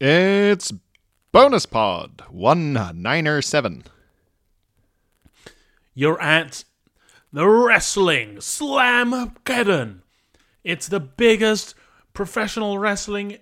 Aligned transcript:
It's 0.00 0.72
Bonus 1.30 1.66
Pod 1.66 2.24
197. 2.28 3.84
You're 5.94 6.20
at 6.20 6.64
the 7.32 7.46
Wrestling 7.48 8.40
slam 8.40 9.12
Slamgeddon. 9.12 10.00
It's 10.64 10.88
the 10.88 10.98
biggest 10.98 11.76
professional 12.12 12.76
wrestling 12.80 13.38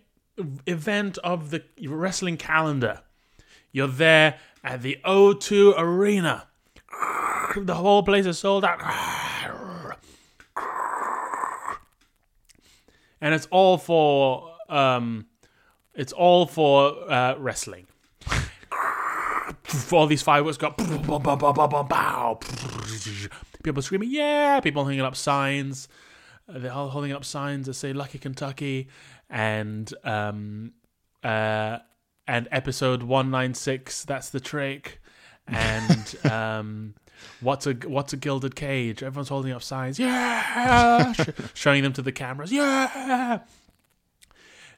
event 0.67 1.17
of 1.25 1.49
the 1.49 1.63
wrestling 1.87 2.37
calendar. 2.37 3.01
You're 3.73 3.89
there 3.89 4.39
at 4.63 4.83
the 4.83 4.99
O2 5.07 5.75
Arena. 5.79 6.49
The 7.57 7.75
whole 7.75 8.03
place 8.03 8.27
is 8.27 8.39
sold 8.39 8.65
out. 8.65 8.81
And 13.23 13.33
it's 13.33 13.47
all 13.51 13.79
for 13.79 14.57
um 14.69 15.27
it's 15.95 16.13
all 16.13 16.47
for 16.47 17.11
uh, 17.11 17.37
wrestling. 17.39 17.87
all 19.93 20.07
these 20.07 20.23
fireworks 20.23 20.57
go. 20.57 20.71
People 23.63 23.83
screaming, 23.83 24.11
yeah! 24.11 24.61
People 24.61 24.85
hanging 24.85 25.01
up 25.03 25.17
signs. 25.17 25.89
Uh, 26.49 26.59
They're 26.59 26.73
all 26.73 26.89
holding 26.89 27.13
up 27.13 27.25
signs 27.25 27.67
that 27.67 27.75
say 27.75 27.93
"Lucky 27.93 28.19
Kentucky," 28.19 28.89
and 29.31 29.93
um, 30.05 30.73
uh, 31.23 31.79
and 32.27 32.49
episode 32.51 33.03
one 33.03 33.31
nine 33.31 33.55
six. 33.55 34.05
That's 34.05 34.31
the 34.31 34.41
trick. 34.41 35.01
And 35.47 36.17
um, 36.31 36.95
what's 37.41 37.67
a 37.67 37.75
what's 37.75 38.13
a 38.13 38.17
gilded 38.17 38.57
cage? 38.57 39.03
Everyone's 39.03 39.29
holding 39.29 39.53
up 39.53 39.63
signs, 39.63 39.99
yeah, 39.99 41.13
Sh- 41.13 41.29
showing 41.55 41.83
them 41.83 41.93
to 41.95 42.03
the 42.03 42.13
cameras, 42.13 42.51
yeah. 42.53 43.41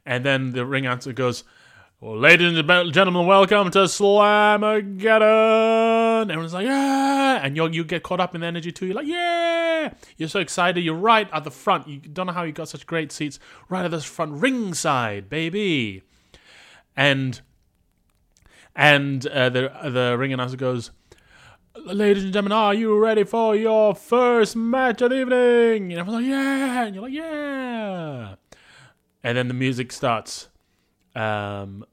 And 0.06 0.24
then 0.24 0.52
the 0.52 0.64
ring 0.66 0.86
announcer 0.86 1.12
goes, 1.12 1.44
well, 2.00 2.18
ladies 2.18 2.58
and 2.58 2.92
gentlemen, 2.92 3.26
welcome 3.26 3.70
to 3.70 3.84
Slamageddon. 3.84 6.24
Everyone's 6.24 6.52
like, 6.52 6.66
yeah. 6.66 7.40
And 7.42 7.56
you 7.56 7.66
you 7.68 7.82
get 7.82 8.02
caught 8.02 8.20
up 8.20 8.34
in 8.34 8.42
the 8.42 8.46
energy 8.46 8.70
too. 8.72 8.84
You're 8.84 8.96
like, 8.96 9.06
yeah. 9.06 9.94
You're 10.18 10.28
so 10.28 10.40
excited. 10.40 10.84
You're 10.84 10.94
right 10.94 11.30
at 11.32 11.44
the 11.44 11.50
front. 11.50 11.88
You 11.88 12.00
don't 12.00 12.26
know 12.26 12.34
how 12.34 12.42
you 12.42 12.52
got 12.52 12.68
such 12.68 12.86
great 12.86 13.10
seats 13.10 13.38
right 13.70 13.86
at 13.86 13.90
the 13.90 14.00
front 14.00 14.32
ringside, 14.32 15.30
baby. 15.30 16.02
And 16.94 17.40
and 18.76 19.26
uh, 19.26 19.48
the 19.48 19.72
the 19.84 20.16
ring 20.18 20.34
announcer 20.34 20.58
goes, 20.58 20.90
Ladies 21.76 22.24
and 22.24 22.32
gentlemen, 22.32 22.52
are 22.52 22.74
you 22.74 22.98
ready 22.98 23.24
for 23.24 23.56
your 23.56 23.94
first 23.94 24.56
match 24.56 25.02
of 25.02 25.10
the 25.10 25.20
evening? 25.20 25.90
And 25.90 26.00
everyone's 26.00 26.24
like, 26.24 26.30
yeah. 26.30 26.84
And 26.84 26.94
you're 26.94 27.04
like, 27.04 27.12
yeah. 27.12 28.34
And 29.24 29.36
then 29.36 29.48
the 29.48 29.54
music 29.54 29.90
starts. 29.90 30.48
Um, 31.16 31.84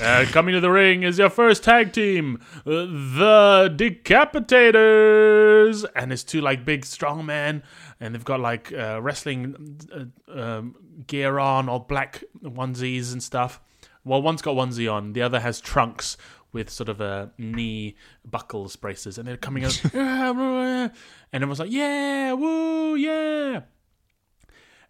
uh, 0.00 0.24
coming 0.30 0.54
to 0.54 0.60
the 0.60 0.70
ring 0.70 1.02
is 1.02 1.18
your 1.18 1.28
first 1.28 1.64
tag 1.64 1.92
team, 1.92 2.38
uh, 2.58 2.70
the 2.70 3.74
Decapitators, 3.76 5.84
and 5.96 6.12
it's 6.12 6.22
two 6.22 6.40
like 6.40 6.64
big 6.64 6.84
strong 6.84 7.26
men, 7.26 7.64
and 7.98 8.14
they've 8.14 8.24
got 8.24 8.38
like 8.38 8.72
uh, 8.72 9.00
wrestling 9.02 9.80
uh, 9.92 10.04
um, 10.40 10.76
gear 11.08 11.40
on, 11.40 11.68
all 11.68 11.80
black 11.80 12.22
onesies 12.44 13.12
and 13.12 13.20
stuff. 13.22 13.60
Well, 14.04 14.22
one's 14.22 14.42
got 14.42 14.54
onesie 14.54 14.92
on, 14.92 15.14
the 15.14 15.22
other 15.22 15.40
has 15.40 15.60
trunks 15.60 16.16
with 16.52 16.70
sort 16.70 16.88
of 16.88 17.00
a 17.00 17.32
knee 17.38 17.96
buckles 18.24 18.76
braces, 18.76 19.18
and 19.18 19.26
they're 19.26 19.36
coming 19.36 19.64
out, 19.64 19.80
ah, 19.94 20.90
and 21.32 21.42
everyone's 21.42 21.60
like, 21.60 21.70
"Yeah, 21.70 22.32
woo, 22.34 22.94
yeah!" 22.94 23.62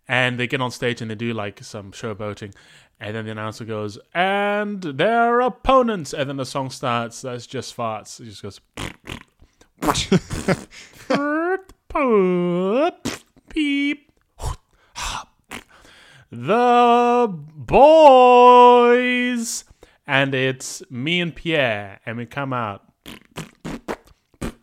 And 0.08 0.38
they 0.38 0.46
get 0.46 0.60
on 0.60 0.70
stage 0.70 1.00
and 1.00 1.10
they 1.10 1.14
do 1.14 1.32
like 1.32 1.62
some 1.62 1.92
showboating, 1.92 2.54
and 3.00 3.14
then 3.16 3.24
the 3.24 3.30
announcer 3.30 3.64
goes, 3.64 3.98
"And 4.14 4.82
their 4.82 5.40
opponents," 5.40 6.12
and 6.12 6.28
then 6.28 6.36
the 6.36 6.46
song 6.46 6.70
starts. 6.70 7.22
That's 7.22 7.46
just 7.46 7.76
farts. 7.76 8.20
It 8.20 8.24
just 8.26 8.42
goes. 8.42 8.60
Beep. 13.54 14.10
The 16.34 17.28
boys 17.56 18.24
and 20.06 20.34
it's 20.34 20.82
me 20.90 21.20
and 21.20 21.34
Pierre, 21.34 22.00
and 22.04 22.16
we 22.16 22.26
come 22.26 22.52
out, 22.52 22.82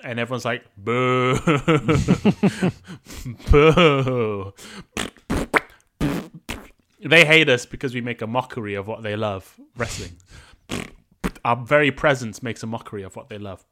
and 0.03 0.19
everyone's 0.19 0.45
like, 0.45 0.63
"Boo, 0.77 1.39
boo." 3.51 4.53
They 7.01 7.25
hate 7.25 7.47
us 7.47 7.65
because 7.65 7.93
we 7.93 8.01
make 8.01 8.21
a 8.21 8.27
mockery 8.27 8.75
of 8.75 8.87
what 8.87 9.03
they 9.03 9.15
love, 9.15 9.57
wrestling. 9.77 10.17
Our 11.45 11.55
very 11.55 11.91
presence 11.91 12.43
makes 12.43 12.61
a 12.61 12.67
mockery 12.67 13.03
of 13.03 13.15
what 13.15 13.29
they 13.29 13.37
love. 13.37 13.65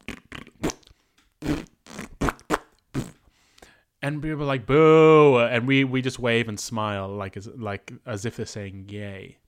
And 4.00 4.22
we 4.22 4.34
were 4.34 4.44
like, 4.44 4.64
"Boo!" 4.64 5.38
and 5.38 5.66
we 5.66 5.84
we 5.84 6.00
just 6.00 6.18
wave 6.18 6.48
and 6.48 6.58
smile 6.58 7.08
like 7.08 7.36
as 7.36 7.48
like 7.48 7.92
as 8.06 8.24
if 8.24 8.36
they're 8.36 8.46
saying 8.46 8.86
"Yay." 8.88 9.38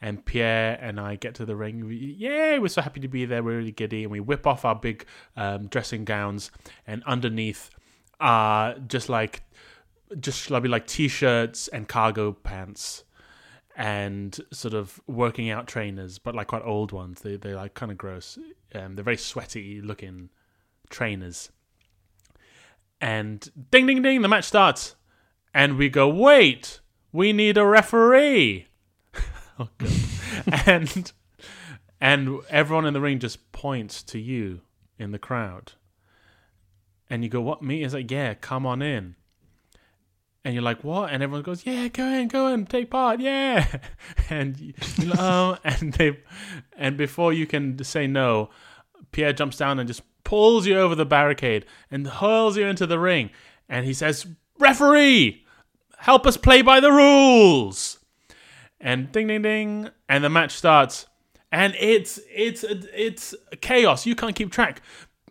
And 0.00 0.24
Pierre 0.24 0.78
and 0.80 1.00
I 1.00 1.16
get 1.16 1.34
to 1.36 1.46
the 1.46 1.56
ring. 1.56 1.86
Yay, 1.90 2.58
we're 2.58 2.68
so 2.68 2.82
happy 2.82 3.00
to 3.00 3.08
be 3.08 3.24
there. 3.24 3.42
We're 3.42 3.58
really 3.58 3.72
giddy, 3.72 4.02
and 4.02 4.12
we 4.12 4.20
whip 4.20 4.46
off 4.46 4.64
our 4.64 4.74
big 4.74 5.06
um, 5.36 5.68
dressing 5.68 6.04
gowns, 6.04 6.50
and 6.86 7.02
underneath 7.04 7.70
are 8.20 8.78
just 8.78 9.08
like 9.08 9.42
just 10.20 10.48
be 10.48 10.68
like 10.68 10.86
t-shirts 10.86 11.68
and 11.68 11.88
cargo 11.88 12.32
pants 12.32 13.04
and 13.76 14.38
sort 14.52 14.72
of 14.72 15.00
working 15.06 15.50
out 15.50 15.66
trainers, 15.66 16.18
but 16.18 16.34
like 16.34 16.46
quite 16.46 16.62
old 16.64 16.92
ones. 16.92 17.20
They 17.22 17.36
they're 17.36 17.56
like 17.56 17.74
kind 17.74 17.92
of 17.92 17.98
gross. 17.98 18.38
Um, 18.74 18.94
they're 18.94 19.04
very 19.04 19.16
sweaty 19.16 19.80
looking 19.80 20.30
trainers. 20.88 21.50
And 23.00 23.48
ding 23.70 23.86
ding 23.86 24.00
ding, 24.00 24.22
the 24.22 24.28
match 24.28 24.44
starts, 24.44 24.96
and 25.52 25.76
we 25.76 25.90
go, 25.90 26.08
wait, 26.08 26.80
we 27.12 27.32
need 27.32 27.58
a 27.58 27.66
referee. 27.66 28.66
oh 29.60 29.68
god. 29.78 30.62
and 30.66 31.12
and 32.00 32.40
everyone 32.50 32.86
in 32.86 32.94
the 32.94 33.00
ring 33.00 33.18
just 33.18 33.52
points 33.52 34.02
to 34.04 34.18
you 34.18 34.60
in 34.98 35.12
the 35.12 35.18
crowd. 35.18 35.72
And 37.08 37.22
you 37.22 37.30
go, 37.30 37.40
What 37.40 37.62
me? 37.62 37.82
It's 37.82 37.94
like, 37.94 38.10
Yeah, 38.10 38.34
come 38.34 38.66
on 38.66 38.82
in. 38.82 39.16
And 40.44 40.54
you're 40.54 40.62
like, 40.62 40.84
What? 40.84 41.10
And 41.10 41.22
everyone 41.22 41.42
goes, 41.42 41.64
Yeah, 41.64 41.88
go 41.88 42.06
in, 42.06 42.28
go 42.28 42.48
in, 42.48 42.66
take 42.66 42.90
part, 42.90 43.20
yeah. 43.20 43.78
And 44.30 44.74
oh, 45.16 45.56
and 45.64 45.92
they 45.94 46.18
and 46.76 46.96
before 46.96 47.32
you 47.32 47.46
can 47.46 47.82
say 47.84 48.06
no, 48.06 48.50
Pierre 49.12 49.32
jumps 49.32 49.56
down 49.56 49.78
and 49.78 49.86
just 49.88 50.02
pulls 50.24 50.66
you 50.66 50.76
over 50.78 50.94
the 50.94 51.06
barricade 51.06 51.64
and 51.90 52.06
hurls 52.06 52.56
you 52.56 52.66
into 52.66 52.86
the 52.86 52.98
ring. 52.98 53.30
And 53.68 53.86
he 53.86 53.94
says, 53.94 54.26
Referee, 54.58 55.44
help 55.98 56.26
us 56.26 56.36
play 56.36 56.62
by 56.62 56.80
the 56.80 56.90
rules 56.90 57.98
and 58.86 59.10
ding 59.10 59.26
ding 59.26 59.42
ding 59.42 59.90
and 60.08 60.22
the 60.22 60.30
match 60.30 60.52
starts. 60.52 61.06
And 61.50 61.74
it's 61.78 62.20
it's 62.32 62.64
it's 62.64 63.34
chaos. 63.60 64.06
You 64.06 64.14
can't 64.14 64.34
keep 64.34 64.52
track. 64.52 64.80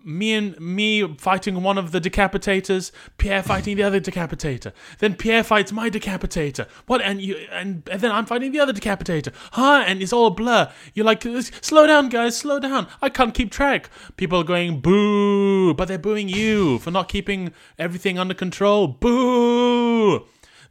Me 0.04 0.34
and 0.34 0.60
me 0.60 1.16
fighting 1.18 1.64
one 1.64 1.80
of 1.80 1.92
the 1.92 2.00
decapitators 2.00 2.92
pierre 3.18 3.42
fighting 3.42 3.76
the 3.78 3.84
other 3.84 4.00
decapitator. 4.00 4.72
Then 5.00 5.16
pierre 5.16 5.44
fights 5.44 5.72
my 5.72 5.90
decapitator. 5.90 6.68
What 6.86 7.02
and 7.02 7.22
you 7.22 7.38
and, 7.52 7.88
and 7.90 8.02
then 8.02 8.12
i'm 8.12 8.26
fighting 8.26 8.52
the 8.52 8.60
other 8.60 8.74
decapitator. 8.74 9.34
Huh? 9.54 9.84
And 9.88 10.02
it's 10.02 10.14
all 10.14 10.28
a 10.28 10.32
blur. 10.32 10.72
You're 10.94 11.06
like 11.06 11.24
slow 11.62 11.88
down 11.88 12.10
guys 12.10 12.38
slow 12.38 12.60
down. 12.60 12.88
I 13.02 13.10
can't 13.10 13.34
keep 13.34 13.52
track. 13.52 13.90
People 14.18 14.40
are 14.42 14.44
going 14.44 14.82
boo 14.82 15.74
but 15.74 15.88
they're 15.88 15.98
booing 15.98 16.30
you 16.30 16.80
for 16.80 16.92
not 16.92 17.08
keeping 17.08 17.54
everything 17.80 18.20
under 18.20 18.34
control. 18.34 18.88
Boo 18.88 20.26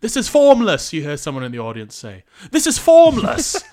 this 0.05 0.19
is 0.19 0.29
formless, 0.29 0.93
you 0.93 1.01
hear 1.01 1.17
someone 1.17 1.45
in 1.45 1.51
the 1.51 1.59
audience 1.59 1.95
say. 1.95 2.25
This 2.51 2.67
is 2.67 2.79
formless. 2.79 3.65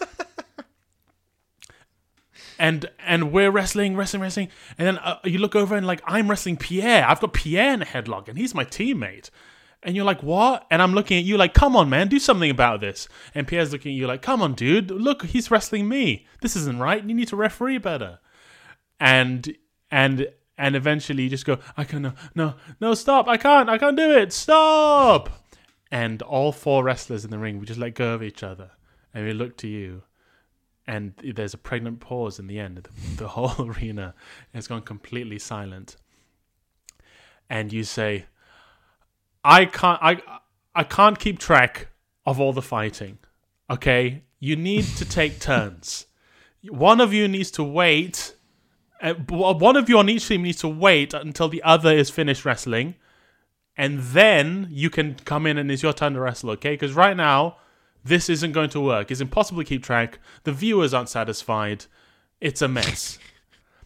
and 2.57 2.89
and 3.06 3.33
we're 3.33 3.51
wrestling, 3.51 3.98
wrestling, 3.98 4.22
wrestling, 4.22 4.48
and 4.78 4.88
then 4.88 4.98
uh, 5.00 5.18
you 5.25 5.39
look 5.39 5.57
over 5.57 5.75
and 5.75 5.86
like 5.86 6.01
I'm 6.06 6.30
wrestling 6.30 6.56
Pierre. 6.56 7.06
I've 7.06 7.19
got 7.19 7.33
Pierre 7.33 7.74
in 7.74 7.81
a 7.81 7.86
headlock, 7.86 8.30
and 8.30 8.38
he's 8.38 8.56
my 8.56 8.63
teammate. 8.63 9.30
And 9.83 9.94
you're 9.94 10.06
like, 10.06 10.24
what? 10.24 10.66
And 10.72 10.81
I'm 10.81 10.94
looking 10.94 11.18
at 11.18 11.25
you 11.25 11.36
like, 11.36 11.54
come 11.54 11.75
on, 11.75 11.89
man, 11.89 12.07
do 12.07 12.18
something 12.18 12.50
about 12.50 12.80
this. 12.80 13.10
And 13.36 13.45
Pierre's 13.45 13.74
looking 13.74 13.92
at 13.92 13.98
you 13.98 14.07
like, 14.07 14.22
come 14.22 14.42
on, 14.42 14.54
dude, 14.54 14.89
look, 14.89 15.25
he's 15.25 15.51
wrestling 15.51 15.89
me. 15.89 16.27
This 16.39 16.56
isn't 16.56 16.80
right. 16.80 17.04
You 17.04 17.13
need 17.13 17.27
to 17.27 17.36
referee 17.36 17.80
better. 17.80 18.19
And 19.01 19.54
and 19.92 20.30
and 20.57 20.77
eventually 20.77 21.24
you 21.24 21.30
just 21.30 21.45
go, 21.45 21.57
I 21.75 21.84
can't, 21.84 22.04
no, 22.04 22.13
no, 22.36 22.54
no, 22.80 22.94
stop, 22.94 23.27
I 23.27 23.36
can't, 23.36 23.68
I 23.68 23.77
can't 23.77 23.98
do 23.98 24.12
it, 24.12 24.31
stop 24.31 25.40
and 25.91 26.21
all 26.21 26.51
four 26.51 26.83
wrestlers 26.83 27.25
in 27.25 27.31
the 27.31 27.39
ring 27.39 27.59
we 27.59 27.65
just 27.65 27.79
let 27.79 27.93
go 27.93 28.13
of 28.13 28.23
each 28.23 28.43
other 28.43 28.71
and 29.13 29.25
we 29.25 29.33
look 29.33 29.57
to 29.57 29.67
you 29.67 30.03
and 30.88 31.13
there's 31.35 31.53
a 31.53 31.57
pregnant 31.57 31.99
pause 31.99 32.39
in 32.39 32.47
the 32.47 32.59
end 32.59 32.77
the, 32.77 33.15
the 33.23 33.27
whole 33.29 33.69
arena 33.69 34.13
has 34.53 34.67
gone 34.67 34.81
completely 34.81 35.39
silent 35.39 35.97
and 37.49 37.73
you 37.73 37.83
say 37.83 38.25
i 39.43 39.65
can't 39.65 39.99
i 40.01 40.21
I 40.73 40.83
can't 40.83 41.19
keep 41.19 41.39
track 41.39 41.89
of 42.25 42.39
all 42.39 42.53
the 42.53 42.61
fighting. 42.61 43.17
Okay, 43.69 44.23
you 44.39 44.55
need 44.55 44.85
to 44.97 45.05
take 45.05 45.39
turns. 45.39 46.05
One 46.69 47.01
of 47.01 47.13
you 47.13 47.27
needs 47.27 47.51
to 47.51 47.63
wait. 47.63 48.35
Uh, 49.01 49.13
one 49.15 49.75
of 49.75 49.89
you 49.89 49.97
on 49.97 50.09
each 50.09 50.27
team 50.27 50.43
needs 50.43 50.59
to 50.59 50.67
wait 50.67 51.13
until 51.13 51.49
the 51.49 51.63
other 51.63 51.91
is 51.91 52.09
finished 52.09 52.45
wrestling, 52.45 52.95
and 53.81 53.98
then 53.98 54.68
you 54.69 54.92
can 54.92 55.16
come 55.25 55.48
in 55.48 55.57
and 55.57 55.72
it's 55.72 55.81
your 55.81 55.92
turn 55.92 56.13
to 56.13 56.19
wrestle. 56.19 56.51
Okay, 56.51 56.74
because 56.74 56.94
right 56.94 57.18
now 57.18 57.57
this 58.04 58.30
isn't 58.30 58.51
going 58.51 58.69
to 58.69 58.80
work. 58.80 59.10
It's 59.10 59.22
impossible 59.22 59.63
to 59.63 59.68
keep 59.68 59.81
track. 59.81 60.19
The 60.44 60.51
viewers 60.51 60.94
aren't 60.94 61.10
satisfied. 61.10 61.86
It's 62.39 62.62
a 62.62 62.68
mess. 62.68 63.18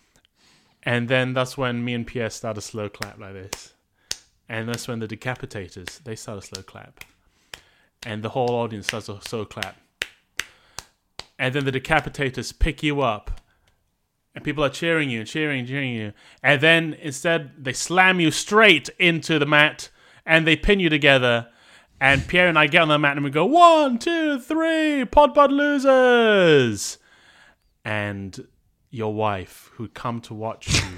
and 0.83 1.07
then 1.07 1.31
that's 1.31 1.57
when 1.57 1.85
me 1.85 1.93
and 1.93 2.05
Pierre 2.05 2.29
start 2.29 2.57
a 2.57 2.61
slow 2.61 2.89
clap 2.89 3.17
like 3.17 3.35
this. 3.35 3.71
And 4.49 4.67
that's 4.67 4.85
when 4.85 4.99
the 4.99 5.07
decapitators 5.07 6.03
they 6.03 6.17
start 6.17 6.39
a 6.39 6.41
slow 6.41 6.61
clap. 6.61 7.05
And 8.05 8.21
the 8.21 8.29
whole 8.29 8.49
audience 8.49 8.87
starts 8.87 9.07
a 9.07 9.21
slow 9.21 9.45
clap. 9.45 9.77
And 11.39 11.55
then 11.55 11.63
the 11.63 11.71
decapitators 11.71 12.59
pick 12.59 12.83
you 12.83 12.99
up. 12.99 13.39
And 14.35 14.43
people 14.43 14.65
are 14.65 14.69
cheering 14.69 15.09
you, 15.09 15.23
cheering, 15.23 15.65
cheering 15.65 15.93
you. 15.93 16.11
And 16.43 16.59
then 16.59 16.93
instead 17.01 17.51
they 17.57 17.71
slam 17.71 18.19
you 18.19 18.31
straight 18.31 18.89
into 18.99 19.39
the 19.39 19.45
mat 19.45 19.89
and 20.25 20.45
they 20.45 20.57
pin 20.57 20.81
you 20.81 20.89
together. 20.89 21.47
And 22.01 22.27
Pierre 22.27 22.49
and 22.49 22.59
I 22.59 22.67
get 22.67 22.81
on 22.81 22.89
the 22.89 22.99
mat 22.99 23.15
and 23.15 23.23
we 23.23 23.31
go, 23.31 23.45
one, 23.45 23.97
two, 23.97 24.39
three, 24.39 25.05
pod 25.05 25.33
pod 25.33 25.53
losers. 25.53 26.97
And 27.85 28.45
your 28.89 29.13
wife, 29.13 29.71
who'd 29.75 29.93
come 29.93 30.19
to 30.21 30.33
watch 30.33 30.73
you, 30.73 30.89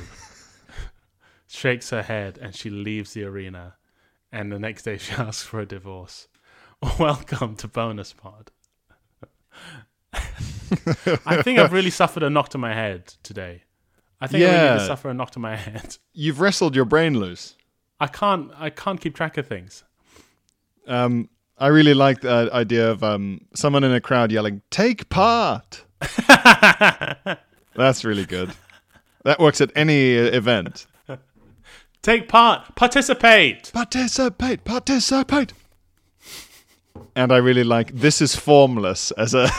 shakes 1.48 1.92
her 1.92 2.01
head 2.01 2.40
and 2.42 2.56
she 2.56 2.72
leaves 2.72 3.13
the 3.13 3.24
arena. 3.24 3.75
And 4.31 4.51
the 4.51 4.60
next 4.60 4.81
day 4.83 4.98
she 4.98 5.13
asks 5.18 5.44
for 5.44 5.60
a 5.60 5.66
divorce. 5.68 6.28
Welcome 7.00 7.56
to 7.57 7.68
Bonus 7.68 8.13
Pod. 8.13 8.51
I 11.25 11.42
think 11.42 11.60
I've 11.60 11.72
really 11.74 11.90
suffered 11.90 12.24
a 12.24 12.30
knock 12.30 12.50
to 12.50 12.58
my 12.58 12.74
head 12.74 13.14
today. 13.24 13.64
I 14.19 14.28
think 14.28 14.44
I 14.44 14.48
really 14.48 14.58
Yeah. 14.80 14.88
suffer 14.88 15.10
a 15.10 15.14
knock 15.14 15.31
to 15.31 15.40
my 15.40 15.56
head. 15.56 15.98
You've 16.14 16.40
wrestled 16.40 16.75
your 16.75 16.86
brain 16.86 17.19
loose. 17.19 17.56
I 18.00 18.08
can't 18.08 18.52
I 18.58 18.69
can't 18.69 19.00
keep 19.02 19.16
track 19.16 19.38
of 19.38 19.48
things. 19.48 19.84
Um, 20.88 21.30
I 21.58 21.68
really 21.68 21.94
like 21.94 22.22
the 22.22 22.50
idea 22.54 22.90
of 22.90 23.04
um, 23.04 23.42
someone 23.56 23.84
in 23.84 23.92
a 23.92 24.00
crowd 24.02 24.31
yelling, 24.31 24.62
"Take 24.69 25.10
part." 25.10 25.84
That's 27.75 28.04
really 28.06 28.25
good. 28.25 28.52
That 29.24 29.40
works 29.40 29.62
at 29.62 29.72
any 29.75 30.18
uh, 30.18 30.24
event. 30.24 30.86
Take 32.04 32.30
part, 32.30 32.75
participate. 32.75 33.72
Participate, 33.74 34.64
participate. 34.64 35.52
And 37.16 37.32
I 37.32 37.38
really 37.38 37.64
like 37.64 37.94
this 37.94 38.22
is 38.22 38.36
formless 38.36 39.12
as 39.12 39.34
a 39.34 39.44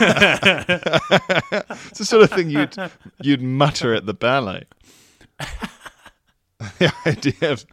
it's 1.89 1.99
the 1.99 2.05
sort 2.05 2.23
of 2.23 2.31
thing 2.31 2.49
you'd 2.49 2.75
you'd 3.21 3.41
mutter 3.41 3.93
at 3.93 4.05
the 4.05 4.13
ballet. 4.13 4.63
the 6.79 6.93
idea 7.05 7.51
of 7.51 7.65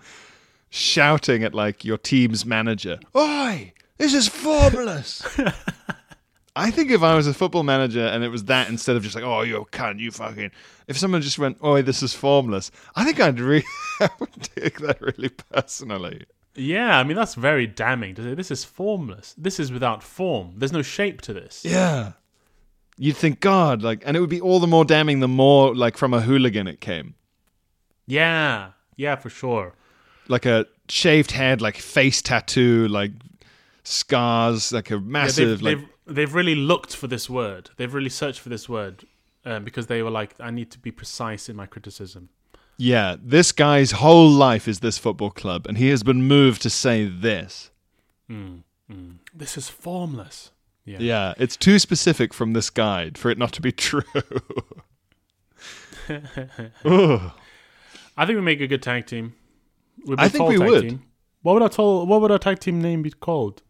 shouting 0.71 1.45
at 1.45 1.55
like 1.55 1.85
your 1.85 1.99
team's 1.99 2.45
manager, 2.45 2.99
Oi, 3.17 3.73
this 3.99 4.15
is 4.15 4.29
formless. 4.29 5.23
I 6.57 6.71
think 6.71 6.91
if 6.91 7.03
I 7.03 7.15
was 7.15 7.27
a 7.27 7.35
football 7.35 7.65
manager 7.65 8.07
and 8.07 8.25
it 8.25 8.29
was 8.29 8.45
that 8.45 8.71
instead 8.71 8.97
of 8.97 9.03
just 9.03 9.15
like, 9.15 9.25
oh, 9.25 9.43
you 9.43 9.67
cunt, 9.73 9.99
you 9.99 10.11
fucking. 10.11 10.51
If 10.89 10.97
someone 10.97 11.21
just 11.21 11.39
went, 11.39 11.59
"Oi, 11.63 11.83
this 11.83 12.03
is 12.03 12.15
formless, 12.15 12.71
I 12.95 13.05
think 13.05 13.21
I'd 13.21 13.39
really 13.41 13.65
take 14.57 14.81
that 14.81 14.99
really 15.03 15.29
personally. 15.29 16.25
Yeah, 16.57 16.99
I 16.99 17.05
mean 17.05 17.17
that's 17.17 17.35
very 17.35 17.67
damning 17.67 18.15
to 18.17 18.23
say 18.23 18.35
this 18.35 18.51
is 18.51 18.65
formless. 18.65 19.35
This 19.37 19.61
is 19.61 19.71
without 19.71 20.03
form. 20.03 20.55
There's 20.57 20.73
no 20.73 20.83
shape 20.83 21.21
to 21.23 21.33
this. 21.33 21.65
Yeah. 21.65 22.13
You'd 22.99 23.17
think, 23.17 23.41
God, 23.41 23.83
like, 23.83 24.03
and 24.07 24.17
it 24.17 24.21
would 24.21 24.31
be 24.31 24.41
all 24.41 24.59
the 24.59 24.67
more 24.67 24.85
damning 24.85 25.21
the 25.21 25.29
more, 25.29 25.75
like, 25.75 25.99
from 25.99 26.15
a 26.15 26.23
hooligan 26.23 26.67
it 26.67 26.81
came. 26.81 27.15
Yeah. 28.07 28.71
Yeah, 28.97 29.17
for 29.17 29.29
sure. 29.29 29.75
Like 30.29 30.47
a 30.47 30.65
shaved 30.89 31.33
head, 31.33 31.61
like 31.61 31.77
face 31.77 32.23
tattoo, 32.23 32.89
like 32.89 33.13
scars, 33.85 34.73
like 34.73 34.91
a 34.91 34.95
Yeah, 34.95 35.01
massive, 35.01 35.61
they've, 35.61 35.63
like, 35.63 35.79
they've 35.79 35.89
they've 36.07 36.35
really 36.35 36.55
looked 36.55 36.97
for 36.97 37.07
this 37.07 37.29
word. 37.29 37.71
They've 37.77 37.93
really 37.93 38.09
searched 38.09 38.41
for 38.41 38.49
this 38.49 38.69
word 38.69 39.05
um, 39.45 39.65
because 39.65 39.89
they 39.89 40.03
were 40.03 40.11
like, 40.11 40.35
I 40.41 40.51
need 40.51 40.71
to 40.71 40.79
be 40.79 40.91
precise 40.91 41.49
in 41.49 41.57
my 41.57 41.67
criticism. 41.67 42.31
Yeah, 42.77 43.17
this 43.23 43.53
guy's 43.53 43.93
whole 43.93 44.29
life 44.29 44.69
is 44.69 44.81
this 44.81 44.99
football 44.99 45.31
club, 45.31 45.67
and 45.67 45.79
he 45.79 45.89
has 45.89 46.03
been 46.03 46.23
moved 46.23 46.63
to 46.63 46.71
say 46.71 47.07
this. 47.07 47.71
This 49.35 49.57
is 49.57 49.69
formless. 49.69 50.51
Yeah. 50.85 50.99
Yeah, 51.01 51.35
it's 51.39 51.57
too 51.57 51.79
specific 51.79 52.33
from 52.33 52.53
this 52.53 52.71
guide 52.71 53.19
for 53.19 53.31
it 53.31 53.39
not 53.39 53.53
to 53.55 53.61
be 53.63 53.73
true. 53.87 54.03
I 56.89 58.25
think 58.25 58.37
we 58.37 58.41
make 58.41 58.61
a 58.61 58.67
good 58.67 58.83
tag 58.83 59.07
team. 59.07 59.35
I 60.17 60.29
think 60.29 60.49
we 60.49 60.59
tag 60.59 60.69
would. 60.69 60.83
Team. 60.83 61.03
What 61.43 61.55
would 61.55 61.63
our 61.63 61.69
tall, 61.69 62.07
What 62.07 62.21
would 62.21 62.31
our 62.31 62.39
tag 62.39 62.59
team 62.61 62.81
name 62.81 63.03
be 63.03 63.11
called? 63.11 63.63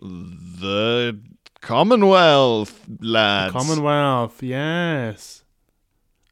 the 0.00 1.18
Commonwealth, 1.60 2.84
lads. 3.00 3.52
Commonwealth. 3.52 4.40
Yes. 4.42 5.42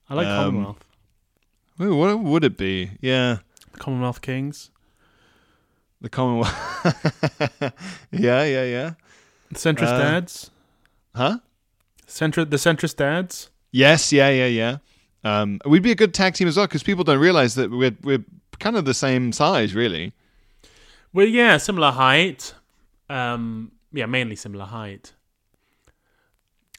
I 0.08 0.14
like 0.14 0.26
Um, 0.28 0.44
Commonwealth. 0.52 0.86
What 1.78 2.20
would 2.20 2.44
it 2.44 2.56
be? 2.56 2.93
Yeah. 3.00 3.38
Commonwealth 3.78 4.20
Kings. 4.23 4.70
The 6.00 6.08
Commonwealth. 6.08 6.55
yeah, 8.12 8.44
yeah, 8.44 8.64
yeah. 8.64 8.90
Centrist 9.55 9.93
Uh, 9.93 9.99
dads. 9.99 10.50
Huh? 11.14 11.38
Centri- 12.06 12.49
the 12.49 12.56
centrist 12.56 12.96
dads. 12.96 13.50
Yes, 13.73 14.12
yeah, 14.12 14.31
yeah, 14.31 14.46
yeah. 14.46 14.76
Um, 15.25 15.58
we'd 15.67 15.82
be 15.82 15.90
a 15.90 15.96
good 15.96 16.14
tag 16.14 16.34
team 16.34 16.46
as 16.49 16.56
well 16.56 16.67
because 16.67 16.82
people 16.82 17.05
don't 17.05 17.19
realize 17.19 17.55
that 17.56 17.70
we're 17.70 17.96
we're 18.02 18.25
kind 18.61 18.76
of 18.76 18.84
the 18.84 18.94
same 18.94 19.32
size, 19.32 19.75
really. 19.75 20.12
Well, 21.12 21.26
yeah, 21.26 21.56
similar 21.56 21.90
height. 21.90 22.55
Um, 23.11 23.72
yeah, 23.93 24.06
mainly 24.06 24.37
similar 24.37 24.67
height. 24.67 25.12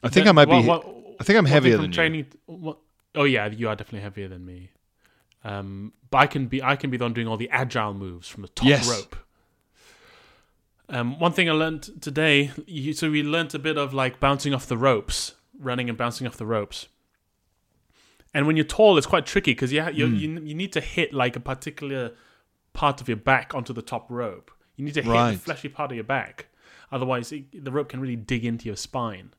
I 0.02 0.08
think 0.08 0.24
Then 0.24 0.28
I 0.28 0.32
might 0.32 0.48
what- 0.48 0.62
be. 0.62 0.66
what- 0.68 0.94
I 1.20 1.24
think 1.24 1.36
I'm 1.38 1.46
heavier 1.46 1.76
than 1.78 1.92
you. 2.14 2.26
What, 2.46 2.78
oh 3.16 3.24
yeah, 3.24 3.48
you 3.48 3.68
are 3.68 3.74
definitely 3.74 4.02
heavier 4.02 4.28
than 4.28 4.46
me. 4.46 4.70
Um, 5.44 5.92
but 6.10 6.18
I 6.18 6.26
can 6.26 6.46
be 6.46 6.62
I 6.62 6.76
can 6.76 6.90
be 6.90 6.96
the 6.96 7.04
one 7.04 7.12
doing 7.14 7.28
all 7.28 7.36
the 7.36 7.50
agile 7.50 7.94
moves 7.94 8.28
from 8.28 8.42
the 8.42 8.48
top 8.48 8.66
Yes. 8.66 8.88
rope. 8.88 9.16
Um, 10.88 11.18
one 11.20 11.32
thing 11.32 11.48
I 11.50 11.52
learned 11.52 12.00
today, 12.02 12.50
you, 12.66 12.94
so 12.94 13.10
we 13.10 13.22
learnt 13.22 13.52
a 13.54 13.58
bit 13.58 13.76
of 13.76 13.92
like 13.92 14.20
bouncing 14.20 14.54
off 14.54 14.66
the 14.66 14.76
ropes, 14.76 15.34
running 15.58 15.88
and 15.90 15.98
bouncing 15.98 16.26
off 16.26 16.36
the 16.38 16.46
ropes. 16.46 16.88
And 18.32 18.46
when 18.46 18.56
you're 18.56 18.64
tall, 18.64 18.96
it's 18.96 19.06
quite 19.06 19.26
tricky 19.26 19.52
because 19.52 19.72
you, 19.72 19.82
ha- 19.82 19.88
you 19.90 20.06
Hmm. 20.06 20.14
you 20.16 20.40
you 20.40 20.54
need 20.54 20.72
to 20.72 20.80
hit 20.80 21.12
like 21.12 21.36
a 21.36 21.40
particular 21.40 22.12
part 22.72 23.00
of 23.00 23.08
your 23.08 23.16
back 23.18 23.54
onto 23.54 23.72
the 23.72 23.82
top 23.82 24.10
rope. 24.10 24.50
You 24.76 24.84
need 24.84 24.94
to 24.94 25.02
hit 25.02 25.32
the 25.32 25.38
fleshy 25.38 25.68
part 25.68 25.90
of 25.90 25.94
your 25.96 26.04
back, 26.04 26.46
otherwise 26.92 27.32
it, 27.32 27.64
the 27.64 27.72
rope 27.72 27.88
can 27.90 28.00
really 28.00 28.16
dig 28.16 28.44
into 28.44 28.66
your 28.66 28.76
spine. 28.76 29.34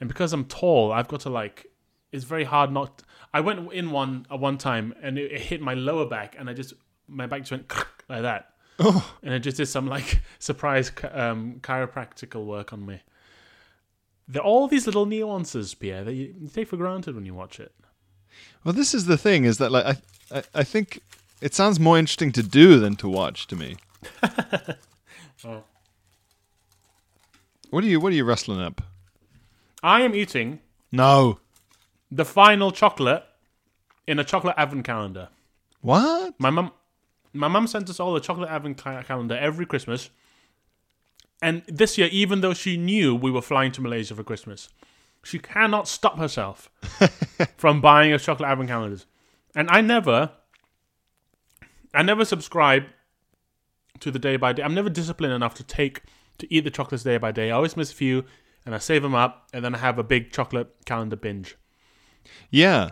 And 0.00 0.08
because 0.08 0.32
I'm 0.32 0.44
tall, 0.44 0.92
I've 0.92 1.08
got 1.08 1.20
to 1.20 1.30
like. 1.30 1.66
It's 2.14 2.24
very 2.24 2.44
hard 2.44 2.70
not. 2.70 3.02
I 3.32 3.40
went 3.40 3.72
in 3.72 3.90
one 3.90 4.26
at 4.30 4.38
one 4.38 4.56
time 4.56 4.94
and 5.02 5.18
it, 5.18 5.32
it 5.32 5.40
hit 5.40 5.60
my 5.60 5.74
lower 5.74 6.06
back, 6.06 6.36
and 6.38 6.48
I 6.48 6.52
just 6.54 6.72
my 7.08 7.26
back 7.26 7.40
just 7.40 7.50
went 7.50 7.68
like 8.08 8.22
that, 8.22 8.54
Oh, 8.78 9.12
and 9.22 9.34
it 9.34 9.40
just 9.40 9.56
did 9.56 9.66
some 9.66 9.88
like 9.88 10.20
surprise 10.38 10.92
um, 11.12 11.58
chiropractical 11.60 12.44
work 12.46 12.72
on 12.72 12.86
me. 12.86 13.00
There 14.28 14.40
are 14.42 14.46
all 14.46 14.68
these 14.68 14.86
little 14.86 15.06
nuances, 15.06 15.74
Pierre, 15.74 16.04
that 16.04 16.14
you, 16.14 16.34
you 16.40 16.48
take 16.48 16.68
for 16.68 16.76
granted 16.76 17.16
when 17.16 17.26
you 17.26 17.34
watch 17.34 17.58
it. 17.58 17.74
well, 18.62 18.72
this 18.72 18.94
is 18.94 19.06
the 19.06 19.18
thing: 19.18 19.44
is 19.44 19.58
that 19.58 19.72
like 19.72 19.84
I, 20.30 20.38
I, 20.38 20.42
I 20.54 20.64
think 20.64 21.00
it 21.40 21.52
sounds 21.52 21.80
more 21.80 21.98
interesting 21.98 22.30
to 22.32 22.42
do 22.44 22.78
than 22.78 22.94
to 22.96 23.08
watch 23.08 23.48
to 23.48 23.56
me. 23.56 23.76
Oh. 25.46 25.62
What 27.70 27.84
are 27.84 27.86
you 27.86 27.98
What 28.00 28.12
are 28.12 28.16
you 28.16 28.24
wrestling 28.24 28.60
up? 28.60 28.80
I 29.82 30.02
am 30.02 30.14
eating 30.14 30.60
No. 30.92 31.40
The 32.14 32.24
final 32.24 32.70
chocolate 32.70 33.24
in 34.06 34.18
a 34.20 34.24
chocolate 34.24 34.54
advent 34.56 34.84
calendar. 34.84 35.28
What? 35.80 36.34
My 36.38 36.50
mum, 36.50 36.70
my 37.32 37.48
mum 37.48 37.66
sent 37.66 37.90
us 37.90 37.98
all 37.98 38.14
a 38.14 38.20
chocolate 38.20 38.50
advent 38.50 38.78
calendar 38.78 39.36
every 39.36 39.66
Christmas. 39.66 40.10
And 41.42 41.62
this 41.66 41.98
year, 41.98 42.08
even 42.12 42.40
though 42.40 42.54
she 42.54 42.76
knew 42.76 43.16
we 43.16 43.32
were 43.32 43.42
flying 43.42 43.72
to 43.72 43.80
Malaysia 43.80 44.14
for 44.14 44.22
Christmas, 44.22 44.68
she 45.24 45.40
cannot 45.40 45.88
stop 45.88 46.18
herself 46.18 46.70
from 47.56 47.80
buying 47.80 48.12
us 48.12 48.24
chocolate 48.24 48.48
advent 48.48 48.70
calendars. 48.70 49.06
And 49.56 49.68
I 49.68 49.80
never, 49.80 50.30
I 51.92 52.02
never 52.02 52.24
subscribe 52.24 52.84
to 53.98 54.12
the 54.12 54.20
day 54.20 54.36
by 54.36 54.52
day. 54.52 54.62
I'm 54.62 54.74
never 54.74 54.88
disciplined 54.88 55.34
enough 55.34 55.54
to 55.54 55.64
take 55.64 56.02
to 56.38 56.52
eat 56.52 56.62
the 56.62 56.70
chocolates 56.70 57.02
day 57.02 57.16
by 57.16 57.32
day. 57.32 57.50
I 57.50 57.56
always 57.56 57.76
miss 57.76 57.90
a 57.90 57.94
few, 57.94 58.24
and 58.64 58.74
I 58.74 58.78
save 58.78 59.02
them 59.02 59.14
up, 59.14 59.48
and 59.52 59.64
then 59.64 59.74
I 59.74 59.78
have 59.78 59.98
a 59.98 60.04
big 60.04 60.30
chocolate 60.32 60.68
calendar 60.84 61.16
binge. 61.16 61.56
Yeah. 62.50 62.90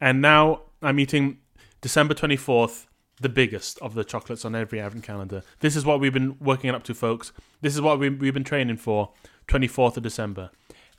And 0.00 0.20
now 0.20 0.62
I'm 0.82 0.98
eating 1.00 1.38
December 1.80 2.14
24th, 2.14 2.86
the 3.20 3.28
biggest 3.28 3.78
of 3.80 3.94
the 3.94 4.04
chocolates 4.04 4.44
on 4.44 4.54
every 4.54 4.80
advent 4.80 5.04
calendar. 5.04 5.42
This 5.60 5.76
is 5.76 5.84
what 5.84 6.00
we've 6.00 6.12
been 6.12 6.36
working 6.38 6.70
up 6.70 6.82
to, 6.84 6.94
folks. 6.94 7.32
This 7.60 7.74
is 7.74 7.80
what 7.80 7.98
we, 7.98 8.08
we've 8.10 8.34
been 8.34 8.44
training 8.44 8.76
for. 8.76 9.12
24th 9.48 9.96
of 9.96 10.02
December. 10.02 10.50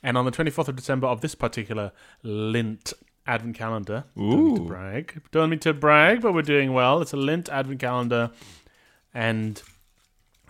And 0.02 0.16
on 0.16 0.24
the 0.24 0.30
24th 0.30 0.68
of 0.68 0.76
December 0.76 1.06
of 1.06 1.20
this 1.20 1.34
particular 1.34 1.92
Lindt 2.24 2.92
advent 3.26 3.56
calendar, 3.56 4.04
don't 4.16 4.44
mean 4.44 4.56
to 4.56 4.62
brag, 4.62 5.22
don't 5.32 5.50
mean 5.50 5.58
to 5.60 5.74
brag, 5.74 6.22
but 6.22 6.32
we're 6.32 6.42
doing 6.42 6.72
well. 6.72 7.02
It's 7.02 7.12
a 7.12 7.16
Lindt 7.16 7.48
advent 7.48 7.80
calendar, 7.80 8.30
and 9.12 9.60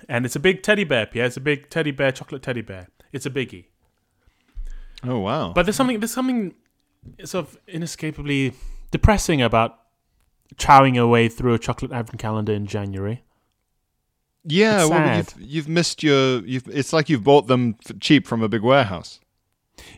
and 0.08 0.26
it's 0.26 0.36
a 0.36 0.40
big 0.40 0.62
teddy 0.62 0.84
bear, 0.84 1.06
Pierre. 1.06 1.26
It's 1.26 1.36
a 1.36 1.40
big 1.40 1.70
teddy 1.70 1.90
bear, 1.90 2.12
chocolate 2.12 2.42
teddy 2.42 2.60
bear. 2.60 2.88
It's 3.12 3.26
a 3.26 3.30
biggie. 3.30 3.64
Oh 5.02 5.20
wow. 5.20 5.52
But 5.54 5.64
there's 5.64 5.76
something 5.76 5.98
there's 5.98 6.12
something 6.12 6.54
sort 7.24 7.46
of 7.46 7.58
inescapably 7.66 8.54
depressing 8.90 9.42
about 9.42 9.78
chowing 10.56 11.00
away 11.00 11.28
through 11.28 11.54
a 11.54 11.58
chocolate 11.58 11.92
advent 11.92 12.18
calendar 12.18 12.52
in 12.52 12.66
January. 12.66 13.22
yeah, 14.44 14.86
well, 14.86 15.16
you've 15.16 15.34
you've 15.38 15.68
missed 15.68 16.02
your. 16.02 16.44
You've. 16.46 16.68
It's 16.68 16.92
like 16.92 17.08
you've 17.08 17.24
bought 17.24 17.46
them 17.46 17.76
cheap 18.00 18.26
from 18.26 18.42
a 18.42 18.48
big 18.48 18.62
warehouse. 18.62 19.20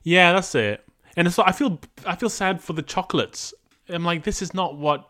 Yeah, 0.02 0.33
that's 0.33 0.55
it. 0.55 0.85
And 1.17 1.26
it's 1.26 1.38
I 1.38 1.52
feel 1.52 1.81
I 2.07 2.17
feel 2.17 2.31
sad 2.31 2.61
for 2.61 2.73
the 2.73 2.83
chocolates. 2.83 3.55
I'm 3.88 4.05
like, 4.05 4.25
this 4.25 4.43
is 4.43 4.55
not 4.55 4.76
what 4.76 5.09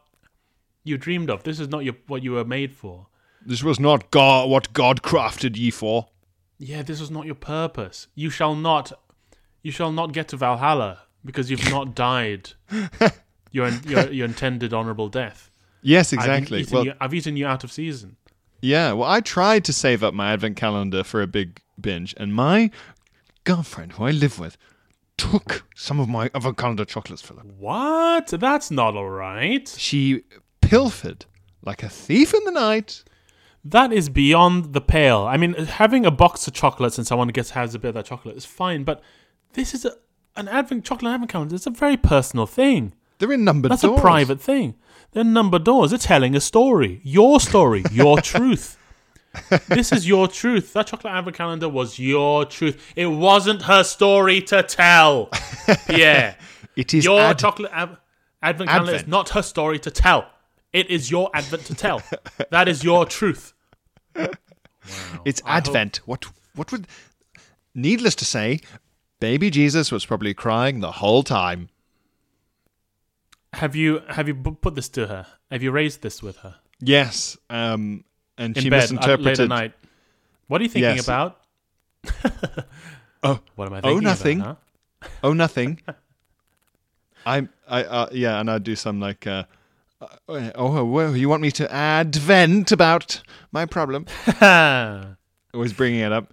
you 0.84 0.96
dreamed 0.96 1.30
of. 1.30 1.42
This 1.42 1.60
is 1.60 1.68
not 1.68 1.84
your 1.84 1.94
what 2.06 2.22
you 2.22 2.32
were 2.32 2.44
made 2.44 2.74
for. 2.74 3.06
This 3.44 3.62
was 3.62 3.80
not 3.80 4.10
God. 4.10 4.50
What 4.50 4.72
God 4.72 5.02
crafted 5.02 5.56
ye 5.56 5.70
for. 5.70 6.08
Yeah, 6.58 6.82
this 6.82 7.00
was 7.00 7.10
not 7.10 7.24
your 7.24 7.34
purpose. 7.34 8.08
You 8.14 8.28
shall 8.28 8.54
not, 8.54 8.92
you 9.62 9.72
shall 9.72 9.92
not 9.92 10.12
get 10.12 10.28
to 10.28 10.36
Valhalla 10.36 11.04
because 11.24 11.50
you've 11.50 11.68
not 11.70 11.94
died. 11.94 12.50
your, 13.52 13.68
your 13.86 14.10
your 14.10 14.26
intended 14.26 14.72
honorable 14.72 15.08
death. 15.08 15.50
Yes, 15.82 16.12
I've 16.12 16.20
exactly. 16.20 16.60
eaten 16.60 16.74
Well, 16.74 16.84
you, 16.86 16.94
I've 17.00 17.14
eaten 17.14 17.36
you 17.36 17.46
out 17.46 17.64
of 17.64 17.72
season. 17.72 18.16
yeah. 18.60 18.92
Well, 18.92 19.08
I 19.08 19.20
tried 19.20 19.64
to 19.66 19.72
save 19.72 20.02
up 20.04 20.14
my 20.14 20.32
advent 20.32 20.56
calendar 20.56 21.02
for 21.04 21.22
a 21.22 21.26
big 21.26 21.62
binge, 21.80 22.14
and 22.18 22.34
my 22.34 22.70
girlfriend, 23.44 23.92
who 23.92 24.04
I 24.04 24.10
live 24.10 24.38
with, 24.38 24.56
took 25.16 25.64
some 25.74 25.98
of 26.00 26.08
my 26.08 26.30
advent 26.34 26.56
calendar 26.58 26.84
chocolates 26.84 27.22
for 27.22 27.34
them. 27.34 27.52
What? 27.58 28.28
That's 28.28 28.70
not 28.70 28.96
all 28.96 29.08
right. 29.10 29.66
She 29.68 30.22
pilfered 30.60 31.24
like 31.64 31.82
a 31.82 31.88
thief 31.88 32.34
in 32.34 32.44
the 32.44 32.50
night. 32.52 33.02
That 33.62 33.92
is 33.92 34.08
beyond 34.08 34.72
the 34.72 34.80
pale. 34.80 35.22
I 35.22 35.36
mean, 35.36 35.52
having 35.54 36.06
a 36.06 36.10
box 36.10 36.46
of 36.46 36.54
chocolates 36.54 36.96
and 36.96 37.06
someone 37.06 37.28
gets 37.28 37.50
has 37.50 37.74
a 37.74 37.78
bit 37.78 37.88
of 37.88 37.94
that 37.94 38.06
chocolate 38.06 38.36
is 38.36 38.46
fine, 38.46 38.84
but 38.84 39.02
this 39.52 39.74
is 39.74 39.84
a, 39.84 39.92
an 40.40 40.48
advent 40.48 40.84
chocolate 40.84 41.12
advent 41.12 41.30
calendar. 41.30 41.54
It's 41.54 41.66
a 41.66 41.70
very 41.70 41.96
personal 41.96 42.46
thing. 42.46 42.94
They're 43.18 43.32
in 43.32 43.44
numbered 43.44 43.70
That's 43.70 43.82
doors. 43.82 43.98
a 43.98 44.00
private 44.00 44.40
thing. 44.40 44.74
They're 45.12 45.24
number 45.24 45.58
doors. 45.58 45.90
They're 45.90 45.98
telling 45.98 46.34
a 46.34 46.40
story. 46.40 47.00
Your 47.04 47.38
story. 47.40 47.84
Your 47.92 48.20
truth. 48.32 48.76
This 49.68 49.92
is 49.92 50.08
your 50.08 50.26
truth. 50.26 50.72
That 50.72 50.86
chocolate 50.88 51.12
advent 51.12 51.36
calendar 51.36 51.68
was 51.68 51.98
your 51.98 52.44
truth. 52.46 52.92
It 52.96 53.06
wasn't 53.06 53.62
her 53.62 53.84
story 53.84 54.40
to 54.42 54.62
tell. 54.62 55.30
Yeah. 55.88 56.34
It 56.76 56.94
is 56.94 57.04
your 57.04 57.20
ad- 57.20 57.38
chocolate 57.38 57.70
ad- 57.72 57.96
advent 58.42 58.70
calendar 58.70 58.94
is 58.94 59.06
not 59.06 59.28
her 59.30 59.42
story 59.42 59.78
to 59.80 59.90
tell. 59.90 60.26
It 60.72 60.88
is 60.90 61.10
your 61.10 61.30
advent 61.34 61.64
to 61.66 61.74
tell. 61.74 62.02
that 62.50 62.66
is 62.68 62.82
your 62.82 63.04
truth. 63.04 63.52
Wow. 64.16 64.28
It's 65.24 65.42
I 65.44 65.54
hope- 65.54 65.66
Advent. 65.68 66.00
What 66.06 66.24
what 66.56 66.72
would 66.72 66.86
needless 67.74 68.14
to 68.16 68.24
say, 68.24 68.60
baby 69.20 69.50
Jesus 69.50 69.92
was 69.92 70.04
probably 70.04 70.34
crying 70.34 70.80
the 70.80 70.92
whole 70.92 71.22
time. 71.22 71.68
Have 73.52 73.74
you 73.76 74.00
have 74.08 74.26
you 74.28 74.34
put 74.34 74.74
this 74.74 74.88
to 74.90 75.06
her? 75.06 75.26
Have 75.50 75.62
you 75.62 75.70
raised 75.70 76.02
this 76.02 76.22
with 76.22 76.36
her 76.38 76.56
Yes. 76.80 77.36
Um 77.48 78.04
and 78.38 78.56
in 78.56 78.62
she 78.62 78.70
bed 78.70 78.80
misinterpreted 78.82 79.24
late 79.24 79.40
at 79.40 79.48
night? 79.48 79.72
What 80.48 80.60
are 80.60 80.64
you 80.64 80.70
thinking 80.70 80.96
Yes. 80.96 81.04
about? 81.06 81.40
Oh, 83.22 83.38
What 83.54 83.66
am 83.66 83.74
I 83.74 83.80
thinking? 83.82 83.96
oh, 83.98 84.00
nothing. 84.00 84.40
about? 84.40 84.58
huh? 85.02 85.08
oh 85.22 85.32
nothing. 85.34 85.80
I'm. 87.26 87.50
I 87.68 87.84
uh, 87.84 88.08
yeah, 88.12 88.40
and 88.40 88.50
I'd 88.50 88.64
do 88.64 88.74
some 88.74 88.98
like 88.98 89.26
uh 89.26 89.44
uh, 90.00 90.50
oh 90.54 91.12
you 91.12 91.28
want 91.28 91.42
me 91.42 91.50
to 91.50 91.70
advent 91.70 92.72
about 92.72 93.20
my 93.52 93.66
problem? 93.66 94.06
Always 95.52 95.74
bringing 95.74 96.00
it 96.00 96.12
up. 96.12 96.32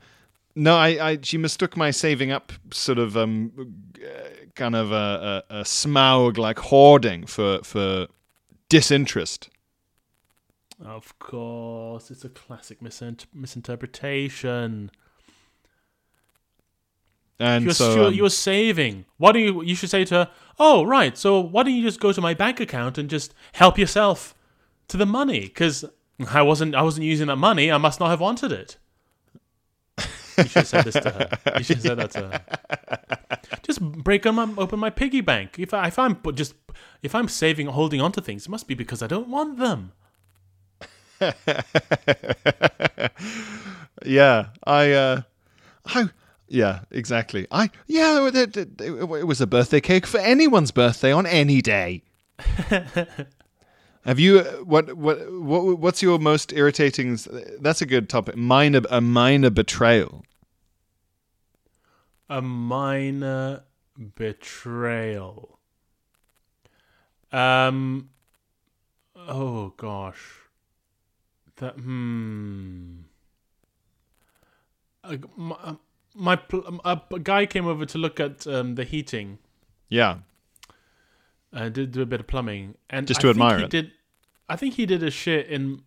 No, 0.58 0.76
I, 0.76 0.88
I 1.10 1.20
she 1.22 1.38
mistook 1.38 1.78
my 1.78 1.92
saving 1.92 2.32
up 2.32 2.52
sort 2.72 2.98
of 2.98 3.16
um 3.16 3.52
kind 4.56 4.76
of 4.76 4.92
a, 4.92 5.44
a, 5.50 5.60
a 5.60 5.62
smaug 5.62 6.40
like 6.40 6.58
hoarding 6.58 7.28
for 7.28 7.60
for 7.64 8.08
disinterest. 8.68 9.50
Of 10.84 11.18
course, 11.20 12.10
it's 12.10 12.26
a 12.26 12.30
classic 12.30 12.82
misint- 12.82 13.28
misinterpretation. 13.34 14.90
And 17.40 17.66
You're, 17.66 17.74
so 17.76 17.96
you're, 17.96 18.06
um, 18.06 18.14
you're 18.16 18.30
saving. 18.32 19.06
Why 19.18 19.32
do 19.34 19.40
you? 19.40 19.62
You 19.62 19.76
should 19.76 19.92
say 19.92 20.06
to 20.06 20.16
her, 20.16 20.32
"Oh, 20.58 20.84
right. 20.84 21.16
So 21.16 21.40
why 21.40 21.62
don't 21.64 21.76
you 21.76 21.84
just 21.84 22.00
go 22.00 22.12
to 22.12 22.20
my 22.20 22.34
bank 22.34 22.60
account 22.60 22.98
and 22.98 23.12
just 23.12 23.36
help 23.54 23.78
yourself 23.78 24.34
to 24.88 24.98
the 24.98 25.06
money? 25.06 25.42
Because 25.42 25.86
I 26.32 26.42
wasn't, 26.42 26.74
I 26.74 26.82
wasn't 26.82 27.06
using 27.06 27.28
that 27.28 27.36
money. 27.36 27.72
I 27.72 27.78
must 27.78 28.00
not 28.00 28.10
have 28.10 28.20
wanted 28.20 28.52
it." 28.52 28.78
You 30.38 30.44
should 30.44 30.54
have 30.54 30.68
said 30.68 30.86
this 30.86 30.94
to 30.96 31.10
her. 31.10 31.30
You 31.58 31.64
should 31.64 31.78
have 31.78 31.86
said 31.86 32.00
that 32.00 32.12
to 32.12 32.20
her. 32.20 32.42
Just 33.64 33.82
break 33.82 34.26
open 34.26 34.80
my 34.80 34.90
piggy 34.90 35.22
bank. 35.22 35.58
If 35.58 35.74
I, 35.74 35.88
if 35.88 35.98
I'm 35.98 36.18
just 36.34 36.54
if 37.02 37.16
I'm 37.16 37.28
saving, 37.28 37.68
holding 37.68 38.02
on 38.02 38.12
to 38.14 38.22
things, 38.22 38.46
it 38.46 38.50
must 38.50 38.68
be 38.68 38.74
because 38.74 39.02
I 39.02 39.08
don't 39.08 39.30
want 39.30 39.58
them. 39.58 39.94
yeah, 44.06 44.48
I 44.64 44.92
uh 44.92 45.22
I 45.86 46.10
yeah, 46.48 46.82
exactly. 46.92 47.48
I 47.52 47.70
yeah, 47.88 48.28
it, 48.28 48.58
it, 48.58 48.82
it 48.82 49.28
was 49.28 49.42
a 49.42 49.48
birthday 49.48 49.82
cake 49.82 50.06
for 50.06 50.20
anyone's 50.20 50.72
birthday 50.72 51.12
on 51.12 51.26
any 51.26 51.62
day. 51.62 52.04
Have 54.08 54.22
you 54.22 54.40
what 54.64 54.96
what 54.96 55.30
what 55.30 55.80
what's 55.80 56.02
your 56.02 56.18
most 56.18 56.54
irritating? 56.54 57.20
That's 57.60 57.82
a 57.82 57.86
good 57.86 58.08
topic. 58.08 58.38
Minor 58.38 58.82
a 58.90 59.02
minor 59.02 59.50
betrayal. 59.50 60.24
A 62.30 62.42
minor 62.42 63.64
betrayal. 64.16 65.60
Um. 67.34 68.12
Oh 69.18 69.74
gosh. 69.76 70.40
That 71.58 71.74
hmm. 71.74 73.00
A, 75.04 75.20
my, 75.36 75.76
my 76.16 76.40
a, 76.86 77.02
a 77.12 77.20
guy 77.20 77.46
came 77.46 77.68
over 77.68 77.86
to 77.86 77.98
look 77.98 78.22
at 78.22 78.48
um, 78.48 78.76
the 78.76 78.86
heating. 78.86 79.40
Yeah. 79.90 80.20
Uh, 81.58 81.70
did 81.70 81.92
do 81.92 82.04
a 82.04 82.06
bit 82.06 82.20
of 82.20 82.28
plumbing 82.28 82.76
and 82.88 83.08
Just 83.08 83.20
I 83.20 83.22
to 83.22 83.28
think 83.30 83.36
admire 83.38 83.58
he 83.58 83.64
it. 83.64 83.70
Did 83.72 83.92
I 84.48 84.56
think 84.56 84.76
he 84.76 84.86
did 84.86 85.02
a 85.02 85.10
shit 85.10 85.48
in 85.48 85.82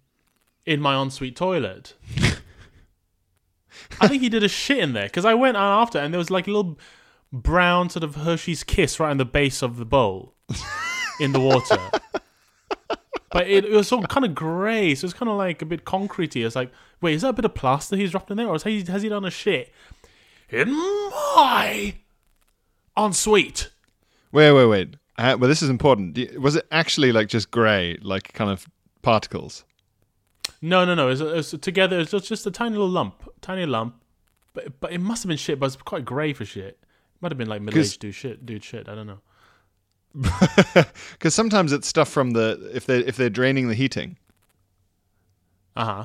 in 0.66 0.80
my 0.80 1.00
ensuite 1.00 1.36
toilet? 1.36 1.94
I 4.00 4.08
think 4.08 4.20
he 4.20 4.28
did 4.28 4.42
a 4.42 4.48
shit 4.48 4.78
in 4.78 4.94
there 4.94 5.04
because 5.04 5.24
I 5.24 5.34
went 5.34 5.56
on 5.56 5.82
after 5.82 6.00
and 6.00 6.12
there 6.12 6.18
was 6.18 6.28
like 6.28 6.48
a 6.48 6.50
little 6.50 6.76
brown 7.32 7.88
sort 7.88 8.02
of 8.02 8.16
Hershey's 8.16 8.64
kiss 8.64 8.98
right 8.98 9.10
on 9.10 9.18
the 9.18 9.24
base 9.24 9.62
of 9.62 9.76
the 9.76 9.84
bowl 9.84 10.34
in 11.20 11.30
the 11.30 11.38
water. 11.38 11.78
But 13.30 13.46
it, 13.46 13.64
it 13.64 13.70
was 13.70 13.86
sort 13.86 14.02
of 14.02 14.10
kind 14.10 14.26
of 14.26 14.34
grey, 14.34 14.96
so 14.96 15.04
it's 15.04 15.14
kind 15.14 15.30
of 15.30 15.36
like 15.36 15.62
a 15.62 15.64
bit 15.64 15.84
concretey. 15.84 16.44
It's 16.44 16.56
like, 16.56 16.72
wait, 17.00 17.14
is 17.14 17.22
that 17.22 17.28
a 17.28 17.32
bit 17.32 17.44
of 17.44 17.54
plaster 17.54 17.94
he's 17.94 18.10
dropped 18.10 18.28
in 18.32 18.38
there, 18.38 18.48
or 18.48 18.54
has 18.54 18.64
he, 18.64 18.82
has 18.82 19.02
he 19.02 19.08
done 19.08 19.24
a 19.24 19.30
shit 19.30 19.72
in 20.48 20.68
my 20.72 21.94
ensuite? 22.96 23.70
Wait, 24.32 24.50
wait, 24.50 24.66
wait. 24.66 24.96
Uh, 25.20 25.36
well, 25.38 25.48
this 25.48 25.60
is 25.62 25.68
important. 25.68 26.18
Was 26.40 26.56
it 26.56 26.66
actually 26.70 27.12
like 27.12 27.28
just 27.28 27.50
grey, 27.50 27.98
like 28.00 28.32
kind 28.32 28.50
of 28.50 28.66
particles? 29.02 29.64
No, 30.62 30.84
no, 30.84 30.94
no. 30.94 31.08
It 31.08 31.20
was, 31.20 31.52
it 31.54 31.60
together. 31.62 32.00
It 32.00 32.12
was 32.12 32.26
just 32.26 32.46
a 32.46 32.50
tiny 32.50 32.70
little 32.72 32.88
lump, 32.88 33.28
tiny 33.42 33.66
lump. 33.66 33.94
But 34.54 34.80
but 34.80 34.92
it 34.92 34.98
must 34.98 35.22
have 35.22 35.28
been 35.28 35.36
shit. 35.36 35.60
But 35.60 35.66
it's 35.66 35.76
quite 35.76 36.04
grey 36.04 36.32
for 36.32 36.44
shit. 36.44 36.78
It 36.82 36.88
Might 37.20 37.30
have 37.32 37.38
been 37.38 37.48
like 37.48 37.60
middle 37.62 37.80
aged 37.80 38.00
dude 38.00 38.14
shit, 38.14 38.46
dude 38.46 38.64
shit. 38.64 38.88
I 38.88 38.94
don't 38.94 39.06
know. 39.06 39.20
Because 41.12 41.34
sometimes 41.34 41.72
it's 41.72 41.86
stuff 41.86 42.08
from 42.08 42.30
the 42.32 42.70
if 42.74 42.86
they 42.86 42.98
if 43.00 43.16
they're 43.16 43.30
draining 43.30 43.68
the 43.68 43.74
heating, 43.74 44.16
Uh 45.76 45.84
huh. 45.84 46.04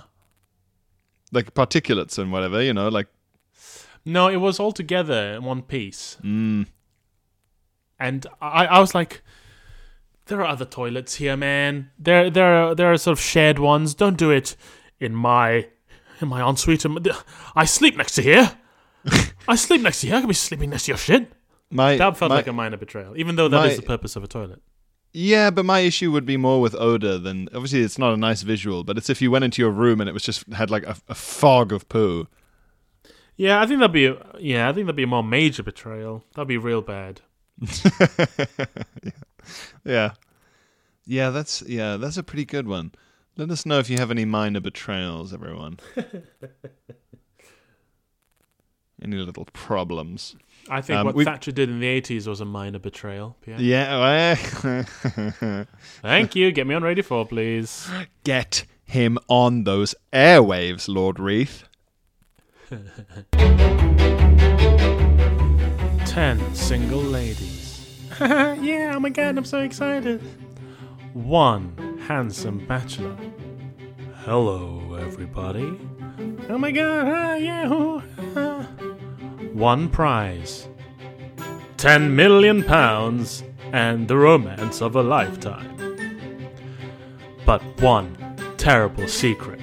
like 1.31 1.53
particulates 1.53 2.17
and 2.19 2.31
whatever. 2.31 2.61
You 2.61 2.73
know, 2.73 2.89
like 2.89 3.07
No, 4.05 4.27
it 4.27 4.37
was 4.37 4.59
all 4.59 4.71
together 4.73 5.35
in 5.35 5.43
one 5.43 5.61
piece. 5.63 6.17
mm, 6.23 6.67
And 7.99 8.25
I, 8.41 8.65
I 8.65 8.79
was 8.79 8.93
like, 8.93 9.21
there 10.25 10.41
are 10.41 10.47
other 10.47 10.65
toilets 10.65 11.15
here, 11.15 11.37
man. 11.37 11.91
There, 11.97 12.29
there, 12.29 12.53
are, 12.53 12.75
there 12.75 12.91
are 12.91 12.97
sort 12.97 13.17
of 13.17 13.23
shared 13.23 13.59
ones. 13.59 13.93
Don't 13.93 14.17
do 14.17 14.31
it 14.31 14.55
in 14.99 15.15
my, 15.15 15.67
in 16.21 16.27
my 16.27 16.47
ensuite. 16.47 16.85
Um, 16.85 16.97
I 17.55 17.65
sleep 17.65 17.95
next 17.95 18.15
to 18.15 18.21
here. 18.21 18.51
I 19.47 19.55
sleep 19.55 19.81
next 19.81 20.01
to 20.01 20.07
here. 20.07 20.15
I 20.17 20.19
could 20.21 20.27
be 20.27 20.33
sleeping 20.33 20.71
next 20.71 20.85
to 20.85 20.91
your 20.91 20.97
shit. 20.97 21.31
my 21.71 21.95
That 21.97 22.17
felt 22.17 22.29
my- 22.29 22.35
like 22.37 22.47
a 22.47 22.53
minor 22.53 22.77
betrayal, 22.77 23.15
even 23.17 23.35
though 23.35 23.47
that 23.47 23.65
is 23.65 23.71
my- 23.73 23.75
the 23.77 23.81
purpose 23.83 24.15
of 24.15 24.23
a 24.23 24.27
toilet. 24.27 24.61
Yeah, 25.17 25.49
but 25.49 25.63
my 25.63 25.79
issue 25.79 26.11
would 26.11 26.25
be 26.25 26.35
more 26.35 26.59
with 26.59 26.75
odor 26.75 27.17
than 27.17 27.47
obviously 27.53 27.79
it's 27.79 27.97
not 27.97 28.13
a 28.13 28.17
nice 28.17 28.41
visual, 28.41 28.83
but 28.83 28.97
it's 28.97 29.09
if 29.09 29.21
you 29.21 29.31
went 29.31 29.45
into 29.45 29.61
your 29.61 29.71
room 29.71 30.01
and 30.01 30.09
it 30.09 30.13
was 30.13 30.23
just 30.23 30.45
had 30.51 30.69
like 30.69 30.83
a, 30.83 30.97
a 31.07 31.15
fog 31.15 31.71
of 31.71 31.87
poo. 31.87 32.27
Yeah, 33.37 33.61
I 33.61 33.65
think 33.65 33.79
that'd 33.79 33.93
be 33.93 34.07
a, 34.07 34.17
yeah, 34.39 34.67
I 34.67 34.73
think 34.73 34.87
that'd 34.87 34.97
be 34.97 35.03
a 35.03 35.07
more 35.07 35.23
major 35.23 35.63
betrayal. 35.63 36.25
That'd 36.33 36.49
be 36.49 36.57
real 36.57 36.81
bad. 36.81 37.21
Yeah. 37.61 37.69
Yeah, 39.85 40.11
Yeah, 41.05 41.29
that's 41.29 41.61
yeah, 41.67 41.97
that's 41.97 42.17
a 42.17 42.23
pretty 42.23 42.45
good 42.45 42.67
one. 42.67 42.91
Let 43.37 43.51
us 43.51 43.65
know 43.65 43.77
if 43.79 43.89
you 43.89 43.97
have 43.97 44.09
any 44.09 44.25
minor 44.25 44.59
betrayals, 44.59 45.33
everyone. 45.33 45.77
any 49.03 49.17
little 49.17 49.45
problems. 49.53 50.35
I 50.69 50.81
think 50.81 50.97
Um, 50.99 51.05
what 51.05 51.13
we've- 51.15 51.25
Thatcher 51.29 51.51
did 51.51 51.69
in 51.69 51.79
the 51.79 51.85
eighties 51.87 52.27
was 52.27 52.41
a 52.41 52.45
minor 52.45 52.79
betrayal. 52.79 53.37
Pierre. 53.41 53.61
Yeah. 53.61 54.35
Thank 56.01 56.35
you. 56.35 56.51
Get 56.51 56.65
me 56.65 56.73
on 56.73 56.81
Radio 56.81 57.03
Four, 57.03 57.27
please. 57.27 57.87
Get 58.23 58.65
him 58.83 59.19
on 59.27 59.63
those 59.65 59.93
airwaves, 60.11 60.87
Lord 60.87 61.19
Reith. 61.19 61.65
Ten 66.15 66.55
single 66.55 67.01
ladies. 67.01 67.99
yeah, 68.21 68.93
oh 68.95 69.01
my 69.01 69.09
god, 69.09 69.37
I'm 69.37 69.43
so 69.43 69.59
excited. 69.59 70.21
One 71.11 71.97
handsome 72.07 72.65
bachelor. 72.65 73.17
Hello, 74.23 74.95
everybody. 74.97 75.77
Oh 76.47 76.57
my 76.57 76.71
god, 76.71 77.41
yeah. 77.41 77.67
oh, 77.69 78.01
ah. 78.37 78.63
One 79.51 79.89
prize. 79.89 80.69
Ten 81.75 82.15
million 82.15 82.63
pounds 82.63 83.43
and 83.73 84.07
the 84.07 84.15
romance 84.15 84.81
of 84.81 84.95
a 84.95 85.03
lifetime. 85.03 85.75
But 87.45 87.61
one 87.81 88.15
terrible 88.55 89.09
secret. 89.09 89.59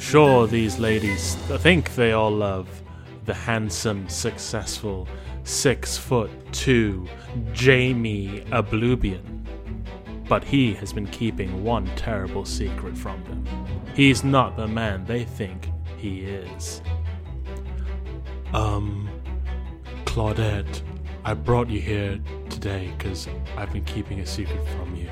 Sure, 0.00 0.48
these 0.48 0.80
ladies 0.80 1.36
think 1.60 1.94
they 1.94 2.10
all 2.10 2.32
love 2.32 2.81
the 3.24 3.34
handsome, 3.34 4.08
successful, 4.08 5.08
six 5.44 5.96
foot 5.96 6.30
two 6.52 7.06
Jamie 7.52 8.44
Ablubian. 8.50 9.44
But 10.28 10.44
he 10.44 10.74
has 10.74 10.92
been 10.92 11.06
keeping 11.08 11.62
one 11.62 11.86
terrible 11.96 12.44
secret 12.44 12.96
from 12.96 13.22
them. 13.24 13.44
He's 13.94 14.24
not 14.24 14.56
the 14.56 14.66
man 14.66 15.04
they 15.04 15.24
think 15.24 15.68
he 15.98 16.22
is. 16.22 16.80
Um, 18.54 19.08
Claudette, 20.04 20.82
I 21.24 21.34
brought 21.34 21.68
you 21.68 21.80
here 21.80 22.18
today 22.48 22.92
because 22.96 23.28
I've 23.56 23.72
been 23.72 23.84
keeping 23.84 24.20
a 24.20 24.26
secret 24.26 24.66
from 24.68 24.94
you. 24.96 25.10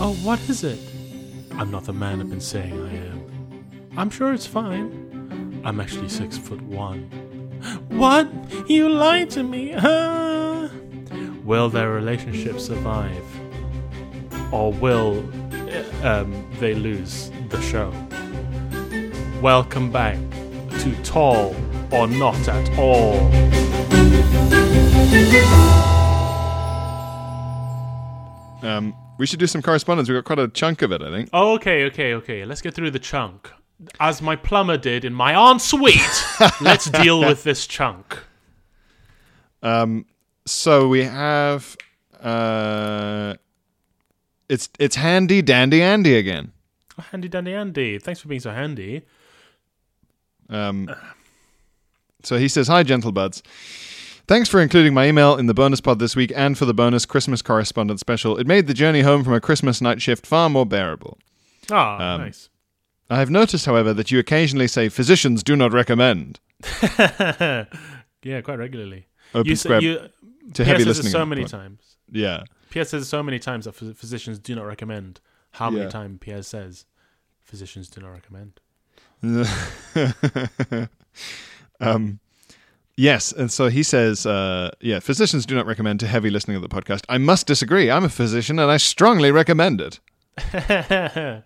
Oh, 0.00 0.14
what 0.22 0.40
is 0.48 0.64
it? 0.64 0.78
I'm 1.52 1.70
not 1.70 1.84
the 1.84 1.92
man 1.92 2.20
I've 2.20 2.30
been 2.30 2.40
saying 2.40 2.72
I 2.72 2.94
am. 3.08 3.88
I'm 3.96 4.10
sure 4.10 4.32
it's 4.32 4.46
fine. 4.46 5.07
I'm 5.64 5.80
actually 5.80 6.08
six 6.08 6.38
foot 6.38 6.62
one. 6.62 7.02
What? 7.88 8.28
You 8.68 8.88
lied 8.88 9.30
to 9.30 9.42
me, 9.42 9.72
huh? 9.72 10.68
Will 11.44 11.68
their 11.68 11.90
relationship 11.90 12.60
survive? 12.60 13.24
Or 14.52 14.72
will 14.72 15.18
um, 16.02 16.46
they 16.60 16.74
lose 16.74 17.30
the 17.48 17.60
show? 17.60 17.92
Welcome 19.42 19.90
back 19.90 20.16
to 20.80 21.02
Tall 21.02 21.54
or 21.90 22.06
Not 22.06 22.48
at 22.48 22.78
All. 22.78 23.16
Um, 28.62 28.94
we 29.18 29.26
should 29.26 29.40
do 29.40 29.46
some 29.46 29.62
correspondence. 29.62 30.08
We've 30.08 30.16
got 30.16 30.24
quite 30.24 30.38
a 30.38 30.48
chunk 30.48 30.82
of 30.82 30.92
it, 30.92 31.02
I 31.02 31.10
think. 31.10 31.30
Oh, 31.32 31.54
okay, 31.54 31.84
okay, 31.86 32.14
okay. 32.14 32.44
Let's 32.44 32.60
get 32.60 32.74
through 32.74 32.90
the 32.90 32.98
chunk. 32.98 33.50
As 34.00 34.20
my 34.20 34.34
plumber 34.36 34.76
did 34.76 35.04
in 35.04 35.14
my 35.14 35.34
ensuite, 35.52 36.24
let's 36.60 36.90
deal 36.90 37.20
with 37.20 37.44
this 37.44 37.66
chunk. 37.66 38.18
Um, 39.62 40.04
so 40.46 40.88
we 40.88 41.04
have 41.04 41.76
uh, 42.20 43.34
it's 44.48 44.68
it's 44.78 44.96
handy 44.96 45.42
dandy 45.42 45.80
Andy 45.82 46.16
again. 46.16 46.52
Oh, 46.98 47.04
handy 47.12 47.28
dandy 47.28 47.54
Andy. 47.54 47.98
Thanks 47.98 48.20
for 48.20 48.28
being 48.28 48.40
so 48.40 48.50
handy. 48.50 49.02
Um, 50.48 50.92
so 52.24 52.36
he 52.36 52.48
says, 52.48 52.66
"Hi, 52.68 52.82
gentle 52.82 53.12
buds. 53.12 53.42
Thanks 54.26 54.48
for 54.48 54.60
including 54.60 54.92
my 54.92 55.06
email 55.06 55.36
in 55.36 55.46
the 55.46 55.54
bonus 55.54 55.80
pod 55.80 55.98
this 56.00 56.14
week 56.16 56.32
and 56.36 56.58
for 56.58 56.64
the 56.66 56.74
bonus 56.74 57.06
Christmas 57.06 57.40
correspondence 57.42 58.00
special. 58.00 58.36
It 58.38 58.46
made 58.46 58.66
the 58.66 58.74
journey 58.74 59.00
home 59.02 59.24
from 59.24 59.32
a 59.34 59.40
Christmas 59.40 59.80
night 59.80 60.02
shift 60.02 60.26
far 60.26 60.50
more 60.50 60.66
bearable. 60.66 61.16
Ah, 61.70 62.14
Um, 62.14 62.20
nice. 62.22 62.48
I 63.10 63.18
have 63.18 63.30
noticed, 63.30 63.64
however, 63.66 63.94
that 63.94 64.10
you 64.10 64.18
occasionally 64.18 64.68
say 64.68 64.88
physicians 64.88 65.42
do 65.42 65.56
not 65.56 65.72
recommend. 65.72 66.40
yeah, 66.98 67.64
quite 68.42 68.58
regularly. 68.58 69.06
Open 69.34 69.48
You, 69.48 69.56
square 69.56 69.80
you 69.82 69.98
to 69.98 70.10
Pierre 70.64 70.66
heavy 70.66 70.78
says 70.84 70.86
it 70.98 71.02
listening. 71.04 71.12
so 71.12 71.26
many 71.26 71.42
pod. 71.42 71.50
times. 71.50 71.96
Yeah. 72.10 72.42
Pierre 72.70 72.84
says 72.84 73.08
so 73.08 73.22
many 73.22 73.38
times 73.38 73.64
that 73.64 73.74
phys- 73.74 73.96
physicians 73.96 74.38
do 74.38 74.54
not 74.54 74.66
recommend. 74.66 75.20
How 75.52 75.70
many 75.70 75.84
Yeah. 75.84 75.90
times 75.90 76.18
Pierre 76.20 76.42
says 76.42 76.84
physicians 77.42 77.88
do 77.88 78.00
not 78.02 78.10
recommend? 78.10 78.60
um, 81.80 82.20
yes, 82.96 83.32
and 83.32 83.50
so 83.50 83.68
he 83.68 83.82
says, 83.82 84.26
uh, 84.26 84.70
yeah, 84.80 85.00
physicians 85.00 85.46
do 85.46 85.54
not 85.54 85.66
recommend 85.66 86.00
to 86.00 86.06
heavy 86.06 86.30
listening 86.30 86.56
of 86.56 86.62
the 86.62 86.68
podcast. 86.68 87.04
I 87.08 87.18
must 87.18 87.46
disagree. 87.46 87.90
I'm 87.90 88.04
a 88.04 88.08
physician, 88.08 88.58
and 88.58 88.70
I 88.70 88.76
strongly 88.76 89.30
recommend 89.30 89.80
it. 89.80 90.00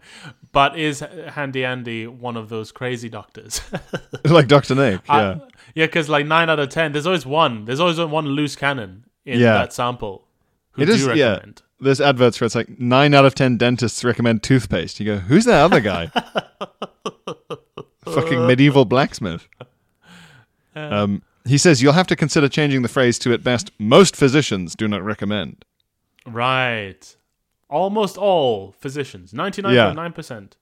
but 0.53 0.79
is 0.79 1.01
Handy 1.01 1.65
Andy 1.65 2.07
one 2.07 2.37
of 2.37 2.49
those 2.49 2.71
crazy 2.73 3.09
doctors? 3.09 3.61
like 4.25 4.49
Doctor 4.49 4.75
Nick. 4.75 5.01
I- 5.09 5.21
Yeah, 5.21 5.35
yeah, 5.75 5.87
because 5.87 6.09
like 6.09 6.27
nine 6.27 6.49
out 6.51 6.59
of 6.61 6.69
ten, 6.69 6.93
there's 6.93 7.07
always 7.07 7.25
one. 7.27 7.65
There's 7.65 7.81
always 7.81 7.99
one 7.99 8.27
loose 8.27 8.55
cannon 8.57 9.05
in 9.25 9.41
Yeah. 9.41 9.55
that 9.55 9.73
sample 9.73 10.27
who 10.73 10.83
It 10.83 10.87
do 10.87 10.93
is- 10.93 11.07
yeah. 11.17 11.39
there's 11.81 12.01
adverts 12.01 12.41
where 12.41 12.47
it's 12.47 12.55
like 12.55 12.79
nine 12.79 13.15
out 13.15 13.25
of 13.25 13.35
ten 13.35 13.57
dentists 13.57 14.05
recommend 14.05 14.43
toothpaste. 14.43 15.01
You 15.01 15.07
go, 15.07 15.17
who's 15.19 15.45
that 15.47 15.61
other 15.63 15.81
guy? 15.81 16.11
Fucking 18.05 18.47
medieval 18.47 18.85
blacksmith. 18.85 19.49
Um, 20.75 21.23
he 21.47 21.57
says 21.59 21.83
you'll 21.83 21.93
have 21.93 22.07
to 22.09 22.17
consider 22.17 22.49
changing 22.49 22.83
the 22.83 22.89
phrase 22.89 23.19
to 23.21 23.33
at 23.33 23.43
best 23.45 23.71
most 23.79 24.17
physicians 24.17 24.75
do 24.75 24.89
not 24.89 25.03
recommend. 25.03 25.65
Right. 26.27 27.17
Almost 27.73 28.19
all 28.19 28.75
physicians, 28.79 29.33
ninety 29.33 29.63
nine 29.63 29.75
point 29.75 29.97
nine 29.97 30.13
percent. 30.13 30.57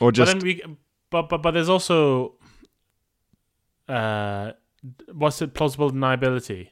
Or 0.00 0.08
But 0.08 0.14
just 0.14 0.32
then 0.32 0.40
we, 0.40 0.62
but 1.10 1.28
but 1.28 1.42
but 1.42 1.50
there's 1.50 1.68
also, 1.68 2.36
uh, 3.86 4.52
what's 5.12 5.42
it? 5.42 5.52
Plausible 5.52 5.90
deniability. 5.90 6.70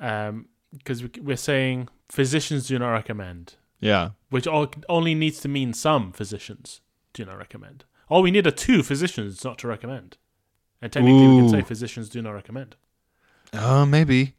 Um, 0.00 0.48
because 0.76 1.02
we, 1.02 1.10
we're 1.22 1.36
saying 1.36 1.88
physicians 2.10 2.68
do 2.68 2.78
not 2.78 2.90
recommend, 2.90 3.54
yeah. 3.80 4.10
which 4.28 4.46
all, 4.46 4.70
only 4.88 5.14
needs 5.14 5.40
to 5.40 5.48
mean 5.48 5.72
some 5.72 6.12
physicians 6.12 6.82
do 7.14 7.24
not 7.24 7.38
recommend. 7.38 7.84
All 8.10 8.22
we 8.22 8.30
need 8.30 8.46
are 8.46 8.50
two 8.50 8.82
physicians 8.82 9.42
not 9.44 9.56
to 9.58 9.66
recommend, 9.66 10.18
and 10.82 10.92
technically 10.92 11.26
we 11.26 11.38
can 11.38 11.48
say 11.48 11.62
physicians 11.62 12.10
do 12.10 12.20
not 12.20 12.32
recommend. 12.32 12.76
Oh, 13.54 13.86
maybe. 13.86 14.34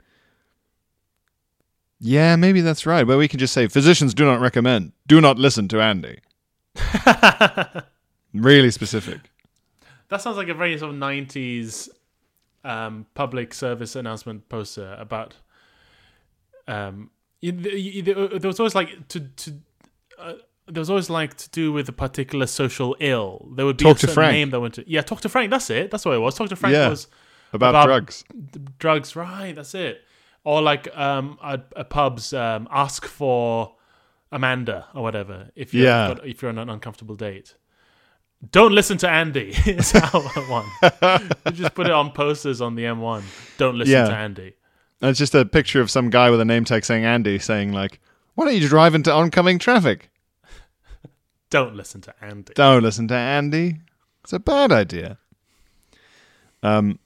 Yeah, 1.99 2.35
maybe 2.37 2.61
that's 2.61 2.85
right. 2.85 3.05
But 3.05 3.17
we 3.17 3.27
can 3.27 3.39
just 3.39 3.53
say 3.53 3.67
physicians 3.67 4.13
do 4.13 4.23
not 4.25 4.39
recommend. 4.39 4.93
Do 5.07 5.19
not 5.19 5.37
listen 5.37 5.67
to 5.69 5.81
Andy. 5.81 6.19
Really 8.33 8.69
specific. 8.69 9.31
That 10.09 10.21
sounds 10.21 10.37
like 10.37 10.49
a 10.49 10.53
very 10.53 10.77
sort 10.77 10.91
of 10.91 10.97
nineties 10.97 11.89
um, 12.63 13.07
public 13.15 13.53
service 13.55 13.95
announcement 13.95 14.47
poster 14.49 14.95
about. 14.99 15.33
Um, 16.67 17.09
you, 17.41 17.53
you, 17.53 18.01
there 18.03 18.47
was 18.47 18.59
always 18.59 18.75
like 18.75 19.07
to 19.09 19.19
to. 19.21 19.53
Uh, 20.19 20.33
there 20.67 20.81
was 20.81 20.91
always 20.91 21.09
like 21.09 21.37
to 21.37 21.49
do 21.49 21.71
with 21.71 21.89
a 21.89 21.91
particular 21.91 22.45
social 22.45 22.95
ill. 22.99 23.49
There 23.55 23.65
would 23.65 23.77
be 23.77 23.83
Talk 23.85 23.97
a 23.97 24.01
to 24.01 24.07
Frank. 24.09 24.33
name 24.33 24.49
that 24.51 24.59
went 24.59 24.75
to 24.75 24.83
yeah. 24.87 25.01
Talk 25.01 25.21
to 25.21 25.29
Frank. 25.29 25.49
That's 25.49 25.71
it. 25.71 25.89
That's 25.89 26.05
what 26.05 26.13
it 26.13 26.19
was. 26.19 26.35
Talk 26.35 26.49
to 26.49 26.55
Frank 26.55 26.73
Yeah. 26.75 26.89
was 26.89 27.07
About, 27.51 27.69
About- 27.71 27.85
drugs. 27.87 28.23
d- 28.51 28.59
drugs. 28.77 29.15
Right. 29.15 29.55
That's 29.55 29.73
it. 29.73 30.03
Or 30.49 30.61
like 30.71 30.85
um 30.97 31.37
a, 31.43 31.59
a 31.75 31.83
pub's 31.83 32.33
um 32.33 32.67
ask 32.71 33.05
for 33.05 33.75
Amanda 34.31 34.87
or 34.95 35.03
whatever 35.03 35.49
if 35.55 35.73
you're 35.73 35.85
Yeah. 35.85 36.15
if 36.23 36.41
you're 36.41 36.49
on 36.49 36.57
an 36.57 36.69
uncomfortable 36.69 37.15
date. 37.15 37.55
Don't 38.51 38.71
listen 38.73 38.97
to 38.99 39.09
Andy. 39.09 39.49
is 39.65 39.93
our 39.93 40.21
one. 40.57 40.65
You 41.45 41.51
just 41.51 41.75
put 41.75 41.85
it 41.87 41.91
on 41.91 42.11
posters 42.11 42.61
on 42.61 42.75
the 42.75 42.83
M1. 42.85 43.21
Don't 43.57 43.77
listen 43.77 43.93
Yeah. 43.93 44.07
to 44.07 44.15
Andy. 44.15 44.53
And 45.01 45.09
it's 45.11 45.19
just 45.19 45.35
a 45.35 45.45
picture 45.45 45.81
of 45.81 45.91
some 45.91 46.09
guy 46.09 46.29
with 46.31 46.39
a 46.41 46.45
name 46.45 46.63
tag 46.65 46.83
saying 46.85 47.05
Andy, 47.05 47.37
saying 47.37 47.71
like, 47.73 47.99
"Why 48.35 48.45
don't 48.45 48.55
you 48.55 48.67
drive 48.67 48.95
into 48.95 49.11
oncoming 49.13 49.59
traffic? 49.59 50.09
Don't 51.51 51.75
listen 51.75 52.01
to 52.01 52.13
Andy. 52.21 52.53
Don't 52.55 52.81
listen 52.83 53.07
to 53.09 53.15
Andy. 53.15 53.77
It's 54.23 54.33
a 54.33 54.39
bad 54.39 54.71
idea." 54.71 55.17
Um, 56.63 56.99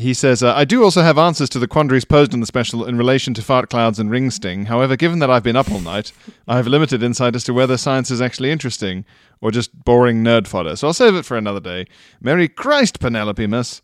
He 0.00 0.14
says, 0.14 0.42
uh, 0.42 0.54
I 0.54 0.64
do 0.64 0.82
also 0.82 1.02
have 1.02 1.18
answers 1.18 1.48
to 1.50 1.58
the 1.58 1.68
quandaries 1.68 2.04
posed 2.04 2.32
in 2.32 2.40
the 2.40 2.46
special 2.46 2.84
in 2.86 2.96
relation 2.96 3.34
to 3.34 3.42
fart 3.42 3.68
clouds 3.68 3.98
and 3.98 4.10
ring 4.10 4.30
sting. 4.30 4.64
However, 4.66 4.96
given 4.96 5.18
that 5.18 5.30
I've 5.30 5.42
been 5.42 5.56
up 5.56 5.70
all 5.70 5.80
night, 5.80 6.12
I 6.48 6.56
have 6.56 6.66
limited 6.66 7.02
insight 7.02 7.36
as 7.36 7.44
to 7.44 7.52
whether 7.52 7.76
science 7.76 8.10
is 8.10 8.20
actually 8.20 8.50
interesting 8.50 9.04
or 9.40 9.50
just 9.50 9.84
boring 9.84 10.24
nerd 10.24 10.46
fodder. 10.46 10.76
So 10.76 10.86
I'll 10.88 10.94
save 10.94 11.14
it 11.14 11.24
for 11.24 11.36
another 11.36 11.60
day. 11.60 11.86
Merry 12.20 12.48
Christ, 12.48 12.98
Penelope 12.98 13.46
Miss. 13.46 13.82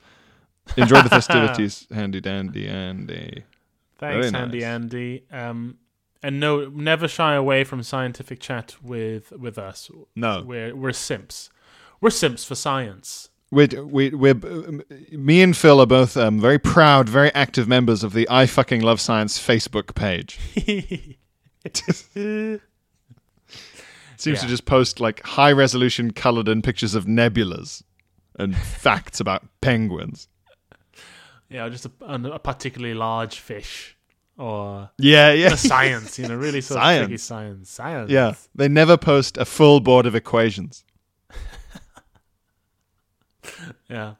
Enjoy 0.76 1.02
the 1.02 1.09
festivities, 1.11 1.87
handy 1.92 2.20
dandy 2.20 2.66
Andy. 2.66 3.44
Thanks, 3.98 4.31
Very 4.31 4.42
Andy. 4.42 4.64
Andy. 4.64 5.24
Um, 5.31 5.79
and 6.22 6.40
no, 6.40 6.68
never 6.68 7.07
shy 7.07 7.35
away 7.35 7.62
from 7.64 7.83
scientific 7.83 8.40
chat 8.40 8.76
with 8.83 9.33
with 9.33 9.59
us. 9.59 9.90
No, 10.14 10.42
We're 10.44 10.74
we're 10.74 10.92
simps. 10.92 11.50
We're 12.00 12.11
simps 12.11 12.44
for 12.44 12.55
science. 12.55 13.31
We 13.51 13.67
we 13.69 14.11
we're 14.11 14.33
um, 14.33 14.83
me 15.13 15.43
and 15.43 15.57
Phil 15.57 15.81
are 15.81 15.87
both 15.87 16.17
um, 16.17 16.41
very 16.41 16.59
proud, 16.59 17.09
very 17.09 17.33
active 17.35 17.69
members 17.69 18.03
of 18.03 18.13
the 18.13 18.27
I 18.31 18.47
fucking 18.47 18.81
love 18.83 19.01
science 19.01 19.39
Facebook 19.39 19.95
page. 19.95 20.39
Seems 24.19 24.41
to 24.41 24.47
just 24.47 24.65
post 24.65 24.99
like 24.99 25.23
high 25.25 25.53
resolution 25.53 26.11
colored 26.13 26.49
in 26.49 26.63
pictures 26.63 26.95
of 26.95 27.05
nebulas 27.05 27.83
and 28.39 28.57
facts 28.57 29.21
about 29.21 29.45
penguins. 29.61 30.29
yeah, 31.51 31.69
just 31.69 31.87
a, 31.87 31.91
a 32.01 32.39
particularly 32.39 32.95
large 32.95 33.39
fish 33.39 33.97
or 34.39 34.91
Yeah, 34.99 35.33
yeah, 35.33 35.55
science. 35.55 36.19
You 36.19 36.29
know, 36.29 36.37
really 36.37 36.61
sort 36.63 36.79
of 36.79 36.85
Science. 36.85 37.07
tricky 37.07 37.19
science. 37.19 37.71
Science. 37.71 38.11
yeah. 38.11 38.33
They 38.55 38.69
never 38.69 38.97
post 38.97 39.37
a 39.37 39.45
full 39.45 39.81
board 39.81 40.07
of 40.07 40.15
equations. 40.15 40.85
Yeah. 43.88 44.14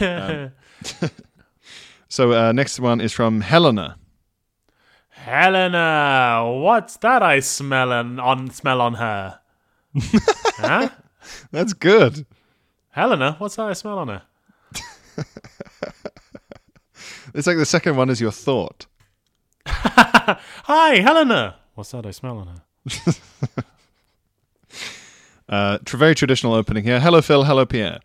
Um, 0.00 0.52
So 2.08 2.32
uh, 2.32 2.52
next 2.52 2.80
one 2.80 3.00
is 3.00 3.12
from 3.12 3.40
Helena. 3.40 3.98
Helena, 5.10 6.44
what's 6.62 6.96
that 6.98 7.22
I 7.22 7.40
smell 7.40 7.92
on, 7.92 8.20
on 8.20 8.50
smell 8.50 8.80
on 8.80 8.94
her? 8.94 9.40
huh? 10.56 10.88
That's 11.50 11.72
good. 11.72 12.24
Helena, 12.90 13.36
what's 13.38 13.56
that 13.56 13.66
I 13.66 13.72
smell 13.72 13.98
on 13.98 14.08
her? 14.08 14.22
It's 17.34 17.46
like 17.46 17.58
the 17.58 17.66
second 17.66 17.96
one 17.96 18.08
is 18.08 18.18
your 18.18 18.30
thought. 18.30 18.86
Hi, 19.66 21.00
Helena. 21.00 21.56
What's 21.74 21.90
that 21.90 22.06
I 22.06 22.10
smell 22.12 22.38
on 22.38 22.46
her? 22.46 22.62
Uh, 25.46 25.78
very 25.84 26.14
traditional 26.14 26.54
opening 26.54 26.84
here. 26.84 26.98
Hello, 26.98 27.20
Phil. 27.20 27.44
Hello, 27.44 27.66
Pierre. 27.66 28.00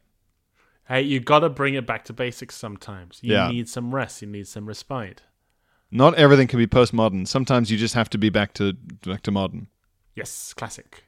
Hey, 0.92 1.04
you 1.04 1.22
gotta 1.22 1.48
bring 1.48 1.76
it 1.76 1.86
back 1.86 2.04
to 2.06 2.14
basics 2.14 2.54
sometimes. 2.58 3.20
You 3.22 3.34
Yeah. 3.34 3.48
need 3.50 3.70
some 3.70 3.96
rest. 3.96 4.22
You 4.22 4.28
need 4.28 4.46
some 4.46 4.66
respite. 4.66 5.22
Not 5.90 6.16
everything 6.16 6.50
can 6.50 6.60
be 6.60 6.68
postmodern. 6.68 7.26
Sometimes 7.26 7.72
you 7.72 7.78
just 7.78 7.94
have 7.94 8.10
to 8.10 8.18
be 8.18 8.30
back 8.30 8.54
to 8.56 8.74
back 9.06 9.22
to 9.24 9.32
modern. 9.32 9.68
Yes, 10.18 10.54
classic. 10.54 11.06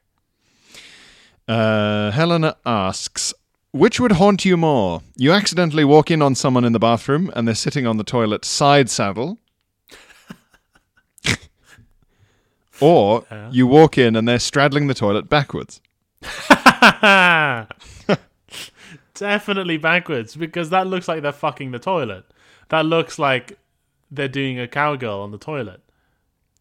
Uh, 1.50 2.12
Helena 2.12 2.56
asks, 2.66 3.34
which 3.72 4.00
would 4.00 4.14
haunt 4.14 4.46
you 4.46 4.56
more? 4.56 5.02
You 5.18 5.34
accidentally 5.34 5.84
walk 5.84 6.10
in 6.10 6.22
on 6.22 6.34
someone 6.36 6.64
in 6.64 6.72
the 6.72 6.80
bathroom 6.80 7.30
and 7.36 7.46
they're 7.46 7.54
sitting 7.54 7.86
on 7.86 7.98
the 7.98 8.06
toilet 8.06 8.46
side 8.46 8.90
saddle, 8.90 9.38
or 12.80 13.26
you 13.52 13.68
walk 13.68 13.98
in 13.98 14.16
and 14.16 14.30
they're 14.30 14.40
straddling 14.40 14.88
the 14.88 14.94
toilet 14.94 15.28
backwards. 15.28 15.82
Definitely 19.16 19.78
backwards 19.78 20.36
because 20.36 20.70
that 20.72 20.88
looks 20.88 21.08
like 21.08 21.22
they're 21.22 21.32
fucking 21.32 21.72
the 21.72 21.80
toilet. 21.80 22.26
That 22.70 22.86
looks 22.86 23.20
like 23.20 23.58
they're 24.10 24.28
doing 24.28 24.60
a 24.60 24.68
cowgirl 24.68 25.20
on 25.20 25.32
the 25.32 25.38
toilet. 25.38 25.82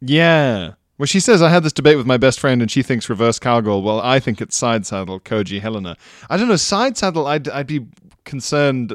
Yeah. 0.01 0.73
Well, 0.99 1.07
she 1.07 1.21
says 1.21 1.43
I 1.43 1.49
had 1.49 1.63
this 1.63 1.73
debate 1.73 1.97
with 1.97 2.07
my 2.07 2.17
best 2.17 2.39
friend, 2.39 2.61
and 2.61 2.71
she 2.71 2.83
thinks 2.83 3.09
reverse 3.09 3.39
cowgirl. 3.39 3.83
Well, 3.83 4.01
I 4.01 4.21
think 4.21 4.41
it's 4.41 4.57
side 4.57 4.87
saddle. 4.87 5.21
Koji 5.21 5.61
Helena. 5.61 5.97
I 6.29 6.37
don't 6.37 6.49
know. 6.49 6.57
Side 6.57 6.97
saddle. 6.97 7.27
I'd 7.27 7.49
I'd 7.49 7.67
be 7.67 7.87
concerned 8.25 8.93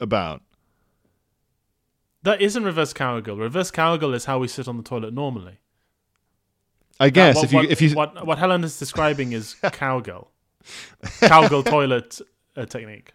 about. 0.00 0.42
That 2.22 2.42
isn't 2.42 2.64
reverse 2.64 2.92
cowgirl. 2.92 3.36
Reverse 3.36 3.70
cowgirl 3.70 4.12
is 4.14 4.26
how 4.26 4.38
we 4.38 4.48
sit 4.48 4.68
on 4.68 4.76
the 4.76 4.82
toilet 4.82 5.14
normally. 5.14 5.58
I 6.98 7.08
guess 7.08 7.36
what, 7.36 7.44
if 7.44 7.52
you 7.52 7.58
what, 7.58 7.70
if 7.70 7.80
you 7.80 7.94
what 7.94 8.26
what 8.26 8.38
Helen 8.38 8.62
is 8.62 8.78
describing 8.78 9.32
is 9.32 9.54
cowgirl, 9.72 10.30
cowgirl 11.20 11.62
toilet 11.62 12.20
uh, 12.56 12.66
technique. 12.66 13.12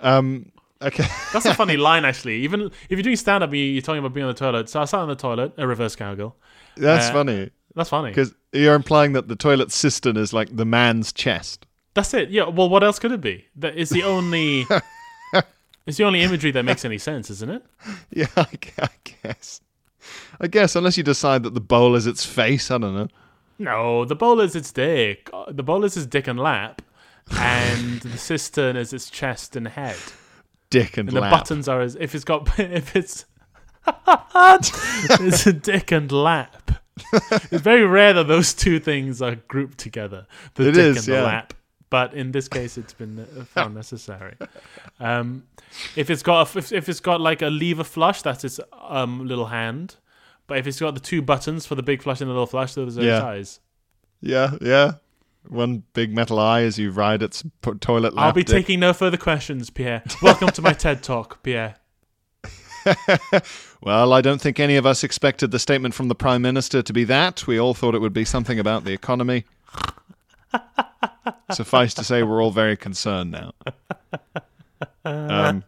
um 0.00 0.50
okay 0.82 1.04
That's 1.32 1.46
a 1.46 1.54
funny 1.54 1.76
line, 1.88 2.04
actually. 2.04 2.36
Even 2.42 2.62
if 2.62 2.90
you're 2.90 3.02
doing 3.02 3.16
stand 3.16 3.42
up, 3.44 3.52
you're 3.52 3.82
talking 3.82 3.98
about 3.98 4.14
being 4.14 4.26
on 4.26 4.32
the 4.32 4.38
toilet. 4.38 4.68
So 4.68 4.80
I 4.80 4.84
sat 4.84 5.00
on 5.00 5.08
the 5.08 5.16
toilet, 5.16 5.52
a 5.58 5.66
reverse 5.66 5.96
cowgirl. 5.96 6.36
that's 6.76 7.08
Uh, 7.08 7.12
funny 7.12 7.50
That's 7.74 7.90
funny. 7.90 8.10
because 8.10 8.34
you're 8.52 8.74
implying 8.74 9.12
that 9.12 9.28
the 9.28 9.36
toilet 9.36 9.72
cistern 9.72 10.16
is 10.16 10.32
like 10.32 10.54
the 10.56 10.64
man's 10.64 11.12
chest. 11.12 11.66
That's 11.94 12.14
it. 12.14 12.30
Yeah. 12.30 12.48
Well, 12.48 12.68
what 12.68 12.84
else 12.84 12.98
could 12.98 13.12
it 13.12 13.20
be? 13.20 13.46
That 13.56 13.76
is 13.76 13.90
the 13.90 14.04
only. 14.04 14.66
it's 15.86 15.96
the 15.98 16.04
only 16.04 16.20
imagery 16.22 16.50
that 16.52 16.64
makes 16.64 16.84
any 16.84 16.98
sense, 16.98 17.28
isn't 17.30 17.50
it? 17.50 17.62
Yeah, 18.10 18.26
I, 18.36 18.46
I 18.80 18.88
guess. 19.22 19.60
I 20.40 20.46
guess 20.46 20.76
unless 20.76 20.96
you 20.96 21.02
decide 21.02 21.42
that 21.42 21.54
the 21.54 21.60
bowl 21.60 21.96
is 21.96 22.06
its 22.06 22.24
face, 22.24 22.70
I 22.70 22.78
don't 22.78 22.94
know. 22.94 23.08
No, 23.58 24.04
the 24.04 24.14
bowl 24.14 24.40
is 24.40 24.54
its 24.54 24.70
dick. 24.70 25.28
Uh, 25.32 25.50
The 25.50 25.64
bowl 25.64 25.84
is 25.84 25.96
its 25.96 26.06
dick 26.06 26.28
and 26.28 26.38
lap, 26.38 26.80
and 27.36 28.00
the 28.00 28.18
cistern 28.18 28.76
is 28.76 28.92
its 28.92 29.10
chest 29.10 29.56
and 29.56 29.68
head. 29.68 29.96
Dick 30.70 30.96
and, 30.98 31.08
And 31.08 31.16
the 31.16 31.20
lap. 31.22 31.30
buttons 31.30 31.68
are 31.68 31.80
as 31.80 31.96
if 31.96 32.14
it's 32.14 32.24
got 32.24 32.46
if 32.58 32.94
it's 32.96 33.24
it's 33.86 35.46
a 35.46 35.52
dick 35.52 35.92
and 35.92 36.10
lap. 36.12 36.72
It's 37.50 37.62
very 37.62 37.86
rare 37.86 38.12
that 38.12 38.28
those 38.28 38.52
two 38.54 38.80
things 38.80 39.22
are 39.22 39.36
grouped 39.36 39.78
together. 39.78 40.26
The 40.54 40.68
It 40.68 40.72
dick 40.72 40.84
is, 40.84 40.96
and 40.98 41.06
the 41.06 41.20
yeah. 41.20 41.26
lap. 41.26 41.54
But 41.90 42.12
in 42.12 42.32
this 42.32 42.48
case, 42.48 42.76
it's 42.76 42.92
been 42.92 43.20
uh, 43.20 43.44
found 43.44 43.74
necessary. 43.74 44.34
Um, 45.00 45.44
if 45.96 46.10
it's 46.10 46.22
got 46.22 46.54
a, 46.54 46.58
if, 46.58 46.70
if 46.70 46.88
it's 46.88 47.00
got 47.00 47.20
like 47.20 47.40
a 47.40 47.46
lever 47.46 47.84
flush, 47.84 48.20
that's 48.20 48.44
its 48.44 48.60
um, 48.82 49.26
little 49.26 49.46
hand. 49.46 49.96
But 50.48 50.58
if 50.58 50.66
it's 50.66 50.78
got 50.80 50.92
the 50.94 51.00
two 51.00 51.22
buttons 51.22 51.64
for 51.64 51.76
the 51.76 51.82
big 51.82 52.02
flush 52.02 52.20
and 52.20 52.28
the 52.28 52.34
little 52.34 52.46
flush, 52.46 52.74
those 52.74 52.98
are 52.98 53.00
its 53.00 53.06
Yeah. 53.06 53.24
eyes. 53.24 53.60
Yeah, 54.20 54.54
yeah. 54.60 54.92
One 55.48 55.82
big 55.94 56.14
metal 56.14 56.38
eye 56.38 56.62
as 56.62 56.78
you 56.78 56.90
ride 56.90 57.22
its 57.22 57.42
toilet 57.80 58.14
lap. 58.14 58.26
I'll 58.26 58.32
be 58.32 58.42
dick. 58.44 58.54
taking 58.54 58.80
no 58.80 58.92
further 58.92 59.16
questions, 59.16 59.70
Pierre. 59.70 60.02
Welcome 60.22 60.48
to 60.50 60.62
my 60.62 60.72
TED 60.74 61.02
Talk, 61.02 61.42
Pierre. 61.42 61.76
Well, 63.80 64.12
I 64.12 64.20
don't 64.22 64.40
think 64.40 64.58
any 64.58 64.74
of 64.74 64.84
us 64.86 65.04
expected 65.04 65.52
the 65.52 65.58
statement 65.60 65.94
from 65.94 66.08
the 66.08 66.14
Prime 66.16 66.42
Minister 66.42 66.82
to 66.82 66.92
be 66.92 67.04
that. 67.04 67.46
We 67.46 67.60
all 67.60 67.74
thought 67.74 67.94
it 67.94 68.00
would 68.00 68.12
be 68.12 68.24
something 68.24 68.58
about 68.58 68.82
the 68.84 68.92
economy. 68.92 69.44
Suffice 71.52 71.94
to 71.94 72.02
say, 72.02 72.24
we're 72.24 72.42
all 72.42 72.50
very 72.50 72.76
concerned 72.76 73.30
now. 73.30 73.52
Um, 75.04 75.62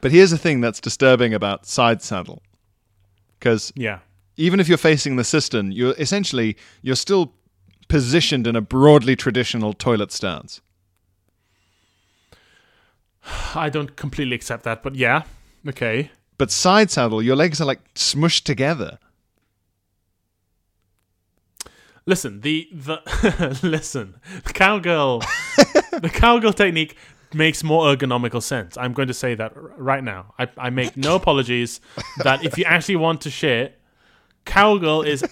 but 0.00 0.12
here's 0.12 0.30
the 0.30 0.38
thing 0.38 0.60
that's 0.60 0.80
disturbing 0.80 1.34
about 1.34 1.66
side 1.66 2.02
saddle. 2.02 2.40
Because 3.38 3.72
Yeah. 3.74 3.98
even 4.36 4.60
if 4.60 4.68
you're 4.68 4.78
facing 4.78 5.16
the 5.16 5.24
cistern, 5.24 5.72
you're 5.72 5.94
essentially 5.98 6.56
you're 6.82 6.94
still 6.94 7.32
positioned 7.88 8.46
in 8.46 8.56
a 8.56 8.60
broadly 8.60 9.16
traditional 9.16 9.72
toilet 9.72 10.12
stance. 10.12 10.60
I 13.54 13.68
don't 13.70 13.96
completely 13.96 14.36
accept 14.36 14.64
that, 14.64 14.82
but 14.82 14.94
yeah. 14.94 15.22
Okay. 15.68 16.10
But 16.38 16.50
side 16.50 16.90
saddle, 16.90 17.22
your 17.22 17.36
legs 17.36 17.60
are 17.60 17.64
like 17.64 17.94
smushed 17.94 18.44
together. 18.44 18.98
Listen, 22.04 22.40
the 22.42 22.68
the 22.72 23.58
listen, 23.62 24.16
the 24.44 24.52
cowgirl, 24.52 25.20
the 26.00 26.10
cowgirl 26.12 26.52
technique 26.52 26.96
makes 27.34 27.64
more 27.64 27.86
ergonomical 27.86 28.40
sense. 28.42 28.76
I'm 28.76 28.92
going 28.92 29.08
to 29.08 29.14
say 29.14 29.34
that 29.34 29.56
r- 29.56 29.72
right 29.76 30.04
now. 30.04 30.34
I, 30.38 30.48
I 30.56 30.70
make 30.70 30.96
no 30.96 31.16
apologies 31.16 31.80
that 32.22 32.44
if 32.44 32.56
you 32.56 32.64
actually 32.64 32.96
want 32.96 33.22
to 33.22 33.30
shit, 33.30 33.80
cowgirl 34.44 35.02
is 35.02 35.24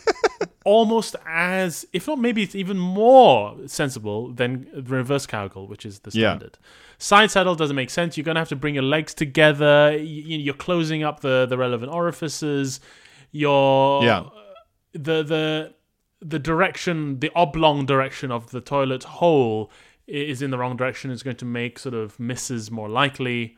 almost 0.65 1.15
as, 1.27 1.87
if 1.93 2.07
not 2.07 2.19
maybe 2.19 2.43
it's 2.43 2.55
even 2.55 2.79
more 2.79 3.55
sensible 3.67 4.33
than 4.33 4.67
reverse 4.87 5.27
cowgirl, 5.27 5.67
which 5.69 5.85
is 5.87 6.01
the 6.01 6.11
Yeah. 6.11 6.31
standard. 6.37 6.59
Side 6.99 7.31
saddle 7.31 7.55
doesn't 7.55 7.77
make 7.77 7.91
sense. 7.91 8.17
You're 8.17 8.25
going 8.25 8.37
to 8.37 8.41
have 8.41 8.49
to 8.49 8.57
bring 8.57 8.75
your 8.75 8.85
legs 8.85 9.13
together. 9.15 9.97
You're 9.99 10.55
closing 10.55 11.03
up 11.03 11.21
the, 11.21 11.47
the 11.47 11.59
relevant 11.59 11.93
orifices. 11.93 12.81
You're 13.33 14.03
Yeah. 14.05 14.25
the 14.93 15.23
the 15.23 15.75
the 16.21 16.39
direction, 16.39 17.21
the 17.21 17.31
oblong 17.35 17.85
direction 17.85 18.31
of 18.33 18.51
the 18.51 18.61
toilet 18.63 19.05
hole 19.05 19.71
is 20.07 20.41
in 20.41 20.51
the 20.51 20.57
wrong 20.59 20.77
direction. 20.77 21.11
Is 21.11 21.23
going 21.23 21.37
to 21.37 21.45
make 21.45 21.79
sort 21.79 21.95
of 21.95 22.19
misses 22.19 22.71
more 22.71 22.89
likely. 22.89 23.57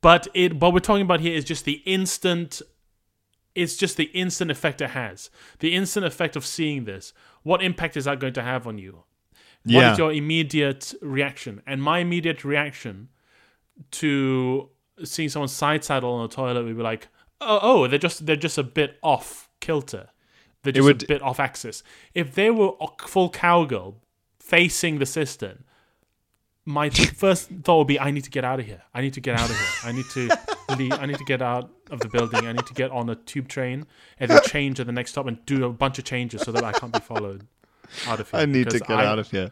But 0.00 0.26
it 0.34 0.54
what 0.54 0.72
we're 0.72 0.80
talking 0.80 1.02
about 1.02 1.20
here 1.20 1.34
is 1.36 1.44
just 1.44 1.64
the 1.64 1.82
instant. 1.84 2.62
It's 3.62 3.76
just 3.76 3.96
the 3.96 4.10
instant 4.22 4.50
effect 4.50 4.80
it 4.80 4.90
has. 4.90 5.30
The 5.58 5.74
instant 5.74 6.06
effect 6.06 6.36
of 6.36 6.44
seeing 6.46 6.84
this. 6.84 7.12
What 7.42 7.62
impact 7.62 7.96
is 7.96 8.04
that 8.04 8.20
going 8.20 8.34
to 8.34 8.42
have 8.42 8.66
on 8.66 8.78
you? 8.78 8.92
What 9.64 9.70
is 9.70 9.72
Yeah. 9.74 9.96
your 9.96 10.12
immediate 10.12 10.94
reaction? 11.02 11.62
And 11.66 11.82
my 11.82 11.98
immediate 11.98 12.44
reaction 12.44 13.08
to 13.92 14.70
seeing 15.04 15.28
someone 15.28 15.48
side 15.48 15.84
saddle 15.84 16.12
on 16.12 16.24
a 16.24 16.28
toilet, 16.28 16.64
we'd 16.64 16.76
be 16.76 16.82
like, 16.82 17.08
oh, 17.40 17.58
oh, 17.62 17.86
they're 17.88 17.98
just 17.98 18.26
they're 18.26 18.36
just 18.36 18.58
a 18.58 18.62
bit 18.62 18.98
off 19.02 19.48
kilter. 19.60 20.08
They're 20.62 20.72
just 20.72 20.84
would- 20.84 21.02
a 21.04 21.06
bit 21.06 21.22
off 21.22 21.38
axis. 21.40 21.82
If 22.14 22.34
they 22.34 22.50
were 22.50 22.72
a 22.80 22.86
full 23.06 23.30
cowgirl 23.30 24.02
facing 24.40 24.98
the 24.98 25.06
cistern, 25.06 25.64
my 26.64 26.90
first 27.24 27.48
thought 27.64 27.78
would 27.78 27.86
be, 27.86 27.98
I 28.00 28.10
need 28.10 28.24
to 28.24 28.30
get 28.30 28.44
out 28.44 28.60
of 28.60 28.66
here. 28.66 28.82
I 28.94 29.00
need 29.00 29.14
to 29.14 29.20
get 29.20 29.38
out 29.38 29.48
of 29.50 29.56
here. 29.56 29.68
I 29.84 29.92
need 29.92 30.06
to 30.14 30.28
leave. 30.76 30.92
I 30.92 31.06
need 31.06 31.18
to 31.18 31.24
get 31.24 31.40
out 31.42 31.70
of 31.90 32.00
the 32.00 32.08
building. 32.08 32.46
I 32.46 32.52
need 32.52 32.66
to 32.66 32.74
get 32.74 32.90
on 32.90 33.08
a 33.08 33.14
tube 33.14 33.48
train 33.48 33.86
and 34.18 34.30
then 34.30 34.40
change 34.44 34.80
at 34.80 34.86
the 34.86 34.92
next 34.92 35.12
stop 35.12 35.26
and 35.26 35.44
do 35.46 35.64
a 35.64 35.72
bunch 35.72 35.98
of 35.98 36.04
changes 36.04 36.42
so 36.42 36.52
that 36.52 36.64
I 36.64 36.72
can't 36.72 36.92
be 36.92 37.00
followed 37.00 37.46
out 38.06 38.20
of 38.20 38.30
here. 38.30 38.40
I 38.40 38.44
need 38.46 38.70
to 38.70 38.78
get 38.78 38.90
I- 38.98 39.06
out 39.06 39.18
of 39.18 39.30
here. 39.30 39.50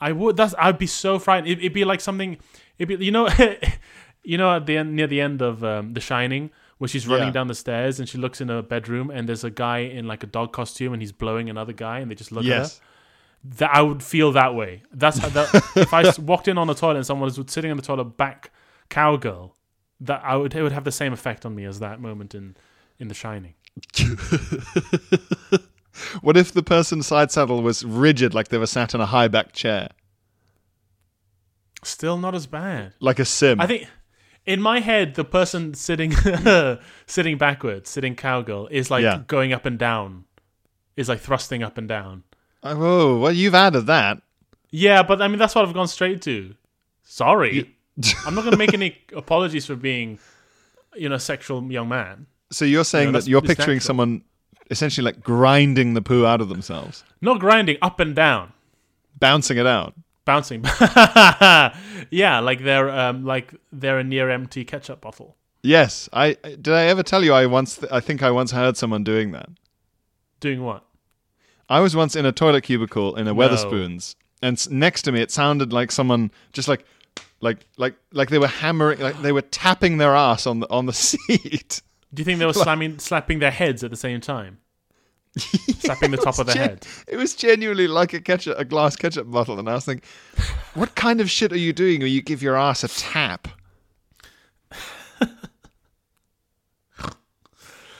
I 0.00 0.12
would. 0.12 0.36
That's. 0.36 0.54
I'd 0.58 0.76
be 0.78 0.86
so 0.86 1.18
frightened. 1.18 1.48
It, 1.48 1.58
it'd 1.60 1.72
be 1.72 1.84
like 1.86 2.00
something. 2.02 2.36
It'd 2.78 2.98
be. 2.98 3.04
You 3.04 3.12
know. 3.12 3.28
you 4.22 4.36
know, 4.36 4.54
at 4.56 4.66
the 4.66 4.76
end, 4.76 4.94
near 4.96 5.06
the 5.06 5.20
end 5.20 5.40
of 5.40 5.62
um, 5.64 5.94
The 5.94 6.00
Shining, 6.00 6.50
where 6.78 6.88
she's 6.88 7.06
running 7.06 7.28
Yeah. 7.28 7.32
down 7.32 7.46
the 7.46 7.54
stairs 7.54 7.98
and 8.00 8.08
she 8.08 8.18
looks 8.18 8.40
in 8.40 8.48
her 8.48 8.60
bedroom 8.60 9.08
and 9.08 9.28
there's 9.28 9.44
a 9.44 9.50
guy 9.50 9.78
in 9.78 10.06
like 10.06 10.22
a 10.24 10.26
dog 10.26 10.52
costume 10.52 10.92
and 10.92 11.00
he's 11.00 11.12
blowing 11.12 11.48
another 11.48 11.72
guy 11.72 12.00
and 12.00 12.10
they 12.10 12.14
just 12.16 12.30
look 12.32 12.44
Yes. 12.44 12.76
at 12.76 12.80
her. 12.80 12.84
That 13.58 13.70
I 13.76 13.82
would 13.82 14.02
feel 14.02 14.32
that 14.32 14.54
way. 14.54 14.82
That's 14.92 15.18
how 15.18 15.28
that. 15.28 15.54
if 15.76 15.94
I 15.94 16.12
walked 16.20 16.48
in 16.48 16.58
on 16.58 16.66
the 16.66 16.74
toilet 16.74 16.96
and 16.96 17.06
someone 17.06 17.26
was 17.34 17.40
sitting 17.46 17.70
on 17.70 17.76
the 17.78 17.82
toilet 17.82 18.16
back 18.18 18.50
cowgirl, 18.90 19.55
that 20.00 20.22
I 20.24 20.36
would. 20.36 20.54
It 20.54 20.62
would 20.62 20.72
have 20.72 20.84
the 20.84 20.92
same 20.92 21.12
effect 21.12 21.44
on 21.46 21.54
me 21.54 21.64
as 21.64 21.78
that 21.80 22.00
moment 22.00 22.34
in 22.34 22.56
in 22.98 23.08
The 23.08 23.14
Shining. 23.14 23.54
What 26.20 26.36
if 26.36 26.52
the 26.52 26.62
person's 26.62 27.06
side 27.06 27.30
saddle 27.30 27.62
was 27.62 27.82
rigid, 27.82 28.34
like 28.34 28.48
they 28.48 28.58
were 28.58 28.66
sat 28.66 28.94
in 28.94 29.00
a 29.00 29.06
high 29.06 29.28
back 29.28 29.52
chair, 29.52 29.88
Still 31.82 32.18
not 32.18 32.34
as 32.34 32.46
bad. 32.46 32.92
like 33.00 33.18
a 33.18 33.24
sim? 33.24 33.60
I 33.60 33.66
think 33.66 33.88
in 34.44 34.60
my 34.60 34.80
head, 34.80 35.14
the 35.14 35.24
person 35.24 35.72
sitting 35.72 36.12
sitting 37.06 37.38
backwards, 37.38 37.88
sitting 37.88 38.14
cowgirl, 38.14 38.68
is 38.70 38.90
like 38.90 39.04
Yeah. 39.04 39.22
going 39.26 39.54
up 39.54 39.64
and 39.64 39.78
down, 39.78 40.24
is 40.96 41.08
like 41.08 41.20
thrusting 41.20 41.62
up 41.62 41.78
and 41.78 41.88
down. 41.88 42.24
oh, 42.62 43.18
well, 43.18 43.32
you've 43.32 43.54
added 43.54 43.86
that. 43.86 44.20
Yeah, 44.70 45.02
but 45.02 45.22
I 45.22 45.28
mean 45.28 45.38
that's 45.38 45.54
what 45.54 45.66
I've 45.66 45.72
gone 45.74 45.88
straight 45.88 46.20
to. 46.22 46.54
Sorry, 47.04 47.74
I'm 48.26 48.34
not 48.34 48.42
going 48.42 48.52
to 48.52 48.58
make 48.58 48.74
any 48.74 48.98
apologies 49.14 49.66
for 49.66 49.74
being, 49.76 50.18
you 50.94 51.08
know, 51.08 51.14
a 51.16 51.20
sexual 51.20 51.62
young 51.72 51.88
man. 51.88 52.26
So 52.50 52.64
you're 52.64 52.84
saying 52.84 53.06
No, 53.06 53.12
that 53.12 53.18
that's- 53.18 53.28
you're 53.28 53.38
it's 53.38 53.46
picturing 53.48 53.76
natural. 53.76 53.86
someone 53.86 54.22
essentially 54.70 55.04
like 55.04 55.22
grinding 55.22 55.94
the 55.94 56.02
poo 56.02 56.26
out 56.26 56.40
of 56.40 56.48
themselves, 56.48 57.04
Not 57.20 57.38
grinding 57.40 57.78
up 57.82 58.00
and 58.00 58.14
down, 58.14 58.52
bouncing 59.18 59.56
it 59.58 59.66
out. 59.66 59.94
bouncing. 60.24 60.64
yeah, 62.10 62.40
like 62.42 62.62
they're 62.62 62.90
um, 62.90 63.24
like 63.24 63.54
they're 63.72 63.98
a 63.98 64.04
near 64.04 64.30
empty 64.30 64.64
ketchup 64.64 65.00
bottle. 65.00 65.36
Yes, 65.62 66.08
I 66.12 66.34
did. 66.34 66.68
I 66.68 66.84
ever 66.84 67.02
tell 67.02 67.24
you 67.24 67.32
I 67.32 67.46
once? 67.46 67.82
I 67.90 68.00
think 68.00 68.22
I 68.22 68.30
once 68.30 68.52
heard 68.52 68.76
someone 68.76 69.04
doing 69.04 69.32
that. 69.32 69.48
Doing 70.40 70.62
what? 70.62 70.84
I 71.68 71.80
was 71.80 71.96
once 71.96 72.14
in 72.14 72.24
a 72.26 72.32
toilet 72.32 72.62
cubicle 72.62 73.16
in 73.16 73.26
a 73.26 73.32
No. 73.32 73.40
Wetherspoons, 73.40 74.14
and 74.42 74.56
s- 74.56 74.68
next 74.68 75.02
to 75.02 75.12
me 75.12 75.20
it 75.20 75.30
sounded 75.30 75.72
like 75.72 75.90
someone 75.90 76.30
just 76.52 76.68
like, 76.68 76.84
like, 77.40 77.66
like, 77.76 77.94
like 78.12 78.30
they 78.30 78.38
were 78.38 78.46
hammering, 78.46 79.00
like 79.00 79.20
they 79.22 79.32
were 79.32 79.42
tapping 79.42 79.98
their 79.98 80.14
ass 80.14 80.46
on 80.46 80.60
the 80.60 80.70
on 80.70 80.86
the 80.86 80.92
seat. 80.94 81.82
Do 82.14 82.20
you 82.20 82.24
think 82.24 82.38
they 82.38 82.46
were 82.46 82.52
slamming, 82.52 82.98
slapping 82.98 83.40
their 83.40 83.50
heads 83.50 83.84
at 83.84 83.90
the 83.90 83.96
same 83.96 84.20
time? 84.20 84.58
Slapping 85.36 86.12
the 86.12 86.16
top 86.16 86.38
of 86.38 86.46
their 86.46 86.54
Gen- 86.54 86.68
head. 86.68 86.86
It 87.06 87.18
was 87.18 87.34
genuinely 87.34 87.88
like 87.88 88.14
a 88.14 88.20
ketchup, 88.22 88.58
a 88.58 88.64
glass 88.64 88.96
ketchup 88.96 89.30
bottle, 89.30 89.58
and 89.58 89.68
I 89.68 89.74
was 89.74 89.84
thinking, 89.84 90.08
what 90.72 90.94
kind 90.94 91.20
of 91.20 91.30
shit 91.30 91.52
are 91.52 91.58
you 91.58 91.74
doing 91.74 92.00
where 92.00 92.08
you 92.08 92.22
give 92.22 92.42
your 92.42 92.56
ass 92.56 92.82
a 92.82 92.88
tap? 92.88 93.48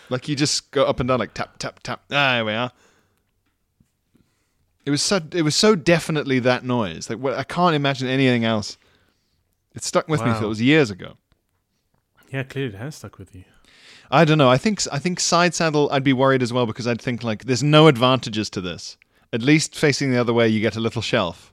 like 0.08 0.28
you 0.28 0.34
just 0.34 0.70
go 0.70 0.84
up 0.84 0.98
and 0.98 1.08
down 1.08 1.18
like 1.18 1.34
tap 1.34 1.58
tap 1.58 1.80
tap. 1.82 2.00
Ah, 2.10 2.36
there 2.36 2.44
we 2.46 2.54
are. 2.54 2.72
It 4.86 4.90
was 4.90 5.02
so 5.02 5.20
it 5.32 5.42
was 5.42 5.54
so 5.54 5.74
definitely 5.74 6.38
that 6.38 6.64
noise. 6.64 7.10
Like 7.10 7.18
what, 7.18 7.34
I 7.34 7.44
can't 7.44 7.74
imagine 7.74 8.08
anything 8.08 8.46
else. 8.46 8.78
It 9.76 9.84
stuck 9.84 10.08
with 10.08 10.22
me. 10.22 10.30
Wow. 10.30 10.42
It 10.42 10.48
was 10.48 10.60
years 10.60 10.90
ago. 10.90 11.16
Yeah, 12.32 12.42
clearly 12.42 12.74
it 12.74 12.78
has 12.78 12.96
stuck 12.96 13.18
with 13.18 13.34
you. 13.34 13.44
I 14.10 14.24
don't 14.24 14.38
know. 14.38 14.48
I 14.48 14.56
think 14.56 14.82
I 14.90 14.98
think 14.98 15.20
side 15.20 15.54
saddle. 15.54 15.88
I'd 15.92 16.02
be 16.04 16.12
worried 16.12 16.42
as 16.42 16.52
well 16.52 16.66
because 16.66 16.86
I'd 16.86 17.00
think 17.00 17.22
like 17.22 17.44
there's 17.44 17.62
no 17.62 17.86
advantages 17.86 18.48
to 18.50 18.60
this. 18.60 18.96
At 19.32 19.42
least 19.42 19.76
facing 19.76 20.10
the 20.10 20.18
other 20.18 20.32
way, 20.32 20.48
you 20.48 20.60
get 20.60 20.76
a 20.76 20.80
little 20.80 21.02
shelf. 21.02 21.52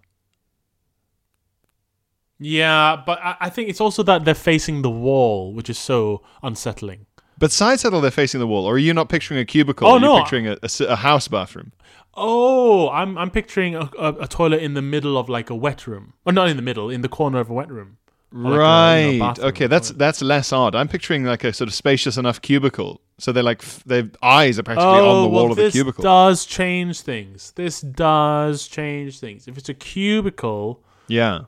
Yeah, 2.39 3.01
but 3.05 3.19
I, 3.21 3.36
I 3.41 3.49
think 3.49 3.69
it's 3.69 3.81
also 3.81 4.03
that 4.03 4.25
they're 4.25 4.36
facing 4.36 4.81
the 4.81 4.89
wall, 4.89 5.53
which 5.53 5.69
is 5.69 5.77
so 5.77 6.21
unsettling. 6.41 7.05
But 7.38 7.51
side 7.51 7.79
saddle, 7.79 8.01
they're 8.01 8.12
facing 8.12 8.39
the 8.39 8.47
wall. 8.47 8.65
Or 8.65 8.75
are 8.75 8.79
you 8.79 8.93
not 8.93 9.09
picturing 9.09 9.39
a 9.39 9.45
cubicle? 9.45 9.88
Oh, 9.88 9.93
Are 9.93 9.99
you 9.99 10.05
no. 10.05 10.19
picturing 10.19 10.47
a, 10.47 10.95
house 10.95 11.27
bathroom. 11.27 11.71
Oh, 12.15 12.89
I'm 12.89 13.17
I'm 13.17 13.31
picturing 13.31 13.75
a, 13.75 13.89
a, 13.97 14.13
a 14.21 14.27
toilet 14.27 14.62
in 14.62 14.75
the 14.75 14.81
middle 14.81 15.17
of 15.17 15.29
like 15.29 15.49
a 15.49 15.55
wet 15.55 15.88
room. 15.88 16.13
Or 16.25 16.31
not 16.31 16.47
in 16.49 16.55
the 16.57 16.62
middle, 16.62 16.89
in 16.89 17.01
the 17.01 17.09
corner 17.09 17.39
of 17.39 17.49
a 17.49 17.53
wet 17.53 17.69
room. 17.71 17.97
Or 18.34 18.39
like 18.39 18.62
a, 18.63 18.65
you 19.00 19.06
know, 19.06 19.10
right. 19.15 19.19
bathroom 19.19 19.48
okay, 19.50 19.67
that's 19.67 19.89
toilet. 19.89 20.00
that's 20.00 20.22
less 20.22 20.52
odd. 20.54 20.76
I'm 20.76 20.88
picturing 20.88 21.24
like 21.24 21.43
a 21.43 21.54
sort 21.54 21.67
of 21.67 21.74
spacious 21.74 22.17
enough 22.17 22.41
cubicle. 22.41 23.02
So 23.19 23.32
they're 23.32 23.43
like 23.43 23.62
f- 23.63 23.84
their 23.86 24.10
eyes 24.24 24.58
are 24.58 24.63
practically 24.63 24.88
Oh, 24.88 25.10
on 25.10 25.22
the 25.24 25.28
oh, 25.28 25.28
wall 25.30 25.43
well, 25.43 25.52
of 25.52 25.58
the 25.58 25.69
cubicle. 25.72 26.02
this 26.02 26.04
does 26.04 26.46
change 26.46 27.02
things. 27.02 27.52
This 27.56 27.82
does 27.82 28.67
change 28.67 29.19
things. 29.19 29.48
If 29.48 29.58
it's 29.58 29.69
a 29.69 29.74
cubicle, 29.74 30.84
yeah. 31.08 31.41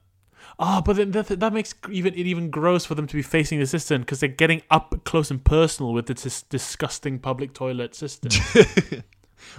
oh, 0.60 0.82
but 0.82 0.95
then 0.98 1.12
that, 1.12 1.28
that 1.39 1.54
makes 1.54 1.74
even 1.89 2.13
it 2.13 2.28
even 2.28 2.50
gross 2.52 2.86
for 2.86 2.93
them 2.93 3.08
to 3.08 3.15
be 3.15 3.24
facing 3.24 3.60
the 3.60 3.65
system 3.65 4.02
because 4.02 4.19
they're 4.19 4.30
getting 4.30 4.62
up 4.69 5.04
close 5.06 5.32
and 5.32 5.43
personal 5.43 5.91
with 5.91 6.06
this 6.06 6.21
dis- 6.21 6.43
disgusting 6.43 7.17
public 7.19 7.54
toilet 7.54 7.95
system. 7.95 8.32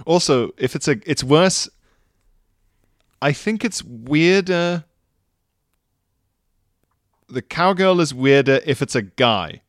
Also, 0.05 0.51
if 0.57 0.75
it's 0.75 0.87
a, 0.87 0.97
it's 1.05 1.23
worse. 1.23 1.69
I 3.21 3.31
think 3.31 3.63
it's 3.65 3.83
weirder. 3.83 4.83
The 7.29 7.41
cowgirl 7.41 7.99
is 7.99 8.13
weirder 8.13 8.61
if 8.65 8.81
it's 8.81 8.95
a 8.95 9.01
guy 9.01 9.61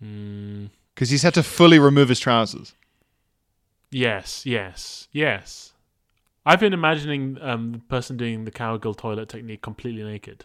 Hmm. 0.00 0.66
because 0.94 1.10
he's 1.10 1.22
had 1.22 1.34
to 1.34 1.42
fully 1.42 1.78
remove 1.78 2.08
his 2.10 2.20
trousers. 2.20 2.74
Yes, 3.90 4.44
yes, 4.44 5.08
yes. 5.12 5.72
I've 6.44 6.60
been 6.60 6.72
imagining 6.74 7.38
um, 7.40 7.72
the 7.72 7.78
person 7.78 8.16
doing 8.16 8.44
the 8.44 8.50
cowgirl 8.50 8.94
toilet 8.94 9.28
technique 9.28 9.62
completely 9.62 10.02
naked. 10.04 10.44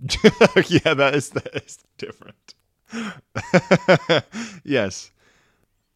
yeah, 0.68 0.94
that 0.94 1.12
is 1.14 1.30
that 1.30 1.62
is 1.64 1.78
different. 1.98 2.54
yes, 4.64 5.10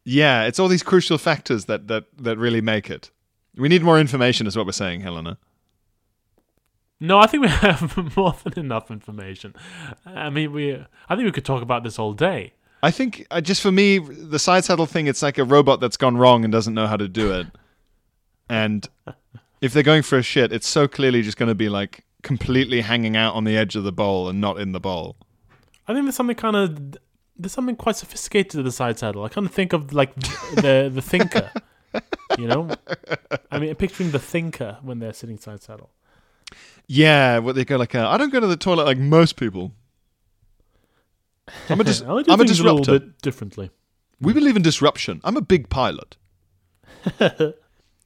yeah, 0.04 0.44
it's 0.44 0.58
all 0.58 0.68
these 0.68 0.82
crucial 0.82 1.16
factors 1.16 1.64
that 1.66 1.88
that 1.88 2.04
that 2.18 2.36
really 2.38 2.60
make 2.60 2.90
it. 2.90 3.10
We 3.56 3.68
need 3.68 3.82
more 3.82 3.98
information, 3.98 4.46
is 4.46 4.56
what 4.56 4.66
we're 4.66 4.72
saying, 4.72 5.00
Helena. 5.00 5.38
No, 7.04 7.18
I 7.18 7.26
think 7.26 7.42
we 7.42 7.48
have 7.68 8.16
more 8.16 8.34
than 8.44 8.58
enough 8.58 8.90
information. 8.90 9.54
I 10.06 10.30
mean, 10.30 10.52
we. 10.52 10.74
I 10.74 11.16
think 11.16 11.26
we 11.26 11.32
could 11.32 11.44
talk 11.44 11.62
about 11.62 11.84
this 11.84 11.98
all 11.98 12.14
day. 12.14 12.54
I 12.82 12.90
think 12.90 13.26
uh, 13.30 13.40
just 13.40 13.62
for 13.62 13.72
me, 13.72 13.98
the 13.98 14.38
side 14.38 14.64
saddle 14.64 14.86
thing, 14.86 15.06
it's 15.06 15.22
like 15.22 15.38
a 15.38 15.44
robot 15.44 15.80
that's 15.80 15.96
gone 15.96 16.16
wrong 16.16 16.44
and 16.44 16.52
doesn't 16.52 16.74
know 16.74 16.86
how 16.86 16.96
to 16.96 17.08
do 17.08 17.32
it. 17.32 17.46
And 18.48 18.86
if 19.60 19.72
they're 19.72 19.82
going 19.82 20.02
for 20.02 20.18
a 20.18 20.22
shit, 20.22 20.52
it's 20.52 20.66
so 20.66 20.86
clearly 20.86 21.22
just 21.22 21.36
going 21.36 21.48
to 21.48 21.54
be 21.54 21.68
like 21.68 22.04
completely 22.22 22.80
hanging 22.80 23.16
out 23.16 23.34
on 23.34 23.44
the 23.44 23.56
edge 23.56 23.76
of 23.76 23.84
the 23.84 23.92
bowl 23.92 24.28
and 24.28 24.40
not 24.40 24.58
in 24.58 24.72
the 24.72 24.80
bowl. 24.80 25.16
I 25.86 25.92
think 25.92 26.06
there's 26.06 26.16
something 26.16 26.36
kind 26.36 26.56
of 26.56 26.96
there's 27.36 27.52
something 27.52 27.76
quite 27.76 27.96
sophisticated 27.96 28.50
to 28.52 28.62
the 28.62 28.72
side 28.72 28.98
saddle. 28.98 29.24
I 29.24 29.28
kind 29.28 29.46
of 29.46 29.52
think 29.52 29.72
of 29.72 29.92
like 29.92 30.14
the 30.16 30.90
the 30.92 31.02
thinker. 31.02 31.50
You 32.38 32.48
know, 32.48 32.70
I 33.50 33.58
mean, 33.60 33.74
picturing 33.76 34.10
the 34.10 34.18
thinker 34.18 34.78
when 34.82 34.98
they're 34.98 35.12
sitting 35.12 35.38
side 35.38 35.62
saddle. 35.62 35.90
Yeah, 36.86 37.38
what 37.38 37.54
they 37.54 37.64
go 37.64 37.76
like, 37.76 37.94
uh, 37.94 38.08
I 38.08 38.16
don't 38.18 38.32
go 38.32 38.40
to 38.40 38.46
the 38.46 38.56
toilet 38.56 38.84
like 38.84 38.98
most 38.98 39.36
people. 39.36 39.72
I'm 41.68 41.80
a, 41.80 41.84
dis- 41.84 42.02
I 42.02 42.22
to 42.22 42.32
I'm 42.32 42.40
a 42.40 42.44
think 42.44 42.58
a 42.58 42.62
little 42.62 42.78
disruptor. 42.78 43.06
bit 43.06 43.22
differently. 43.22 43.70
We 44.20 44.32
believe 44.32 44.56
in 44.56 44.62
disruption. 44.62 45.20
I'm 45.24 45.36
a 45.36 45.40
big 45.42 45.68
pilot. 45.68 46.16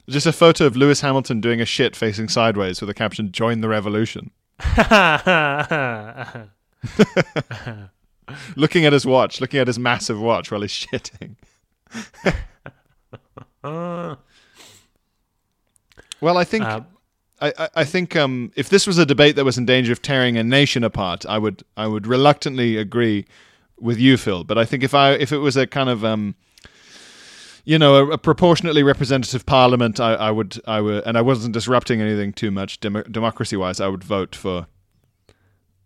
Just 0.09 0.27
a 0.27 0.33
photo 0.33 0.65
of 0.67 0.77
Lewis 0.77 1.03
Hamilton 1.03 1.41
doing 1.41 1.61
a 1.61 1.65
shit 1.67 1.95
facing 1.95 2.29
sideways 2.29 2.81
with 2.81 2.89
the 2.89 2.95
caption 2.95 3.31
"Join 3.31 3.61
the 3.61 3.69
revolution." 3.69 4.31
Looking 8.57 8.85
at 8.87 8.93
his 8.93 9.07
watch, 9.07 9.41
looking 9.41 9.61
at 9.61 9.67
his 9.67 9.79
massive 9.79 10.21
watch 10.21 10.51
while 10.51 10.61
he's 10.63 10.73
shitting. 10.73 11.37
Well, 13.63 14.19
I 16.37 16.45
think 16.45 16.65
uh, 16.65 16.81
I, 17.41 17.69
I, 17.77 17.85
think 17.85 18.17
um, 18.17 18.53
if 18.57 18.69
this 18.69 18.87
was 18.87 18.99
a 18.99 19.07
debate 19.07 19.37
that 19.37 19.45
was 19.45 19.59
in 19.59 19.65
danger 19.65 19.93
of 19.93 20.03
tearing 20.03 20.37
a 20.37 20.43
nation 20.43 20.83
apart, 20.83 21.25
I 21.27 21.39
would 21.39 21.63
I 21.77 21.87
would 21.87 22.07
reluctantly 22.07 22.77
agree 22.77 23.27
with 23.79 23.99
you, 23.99 24.17
Phil. 24.17 24.45
But 24.45 24.59
I 24.59 24.65
think 24.65 24.83
if 24.83 24.95
I 24.95 25.13
if 25.13 25.31
it 25.31 25.39
was 25.39 25.57
a 25.57 25.67
kind 25.67 25.89
of 25.89 26.05
um, 26.05 26.35
you 27.69 27.79
know, 27.79 27.97
a, 27.97 28.13
a 28.13 28.19
proportionately 28.19 28.83
representative 28.83 29.45
parliament, 29.45 30.01
I, 30.01 30.15
I 30.15 30.31
would 30.31 30.59
I 30.67 30.81
would 30.81 31.07
and 31.07 31.19
I 31.19 31.21
wasn't 31.21 31.53
disrupting 31.53 32.01
anything 32.01 32.33
too 32.33 32.51
much 32.51 32.81
dem- 32.81 33.05
democracy 33.11 33.57
wise. 33.57 33.79
I 33.79 33.89
would 33.89 34.03
vote 34.03 34.35
for 34.35 34.67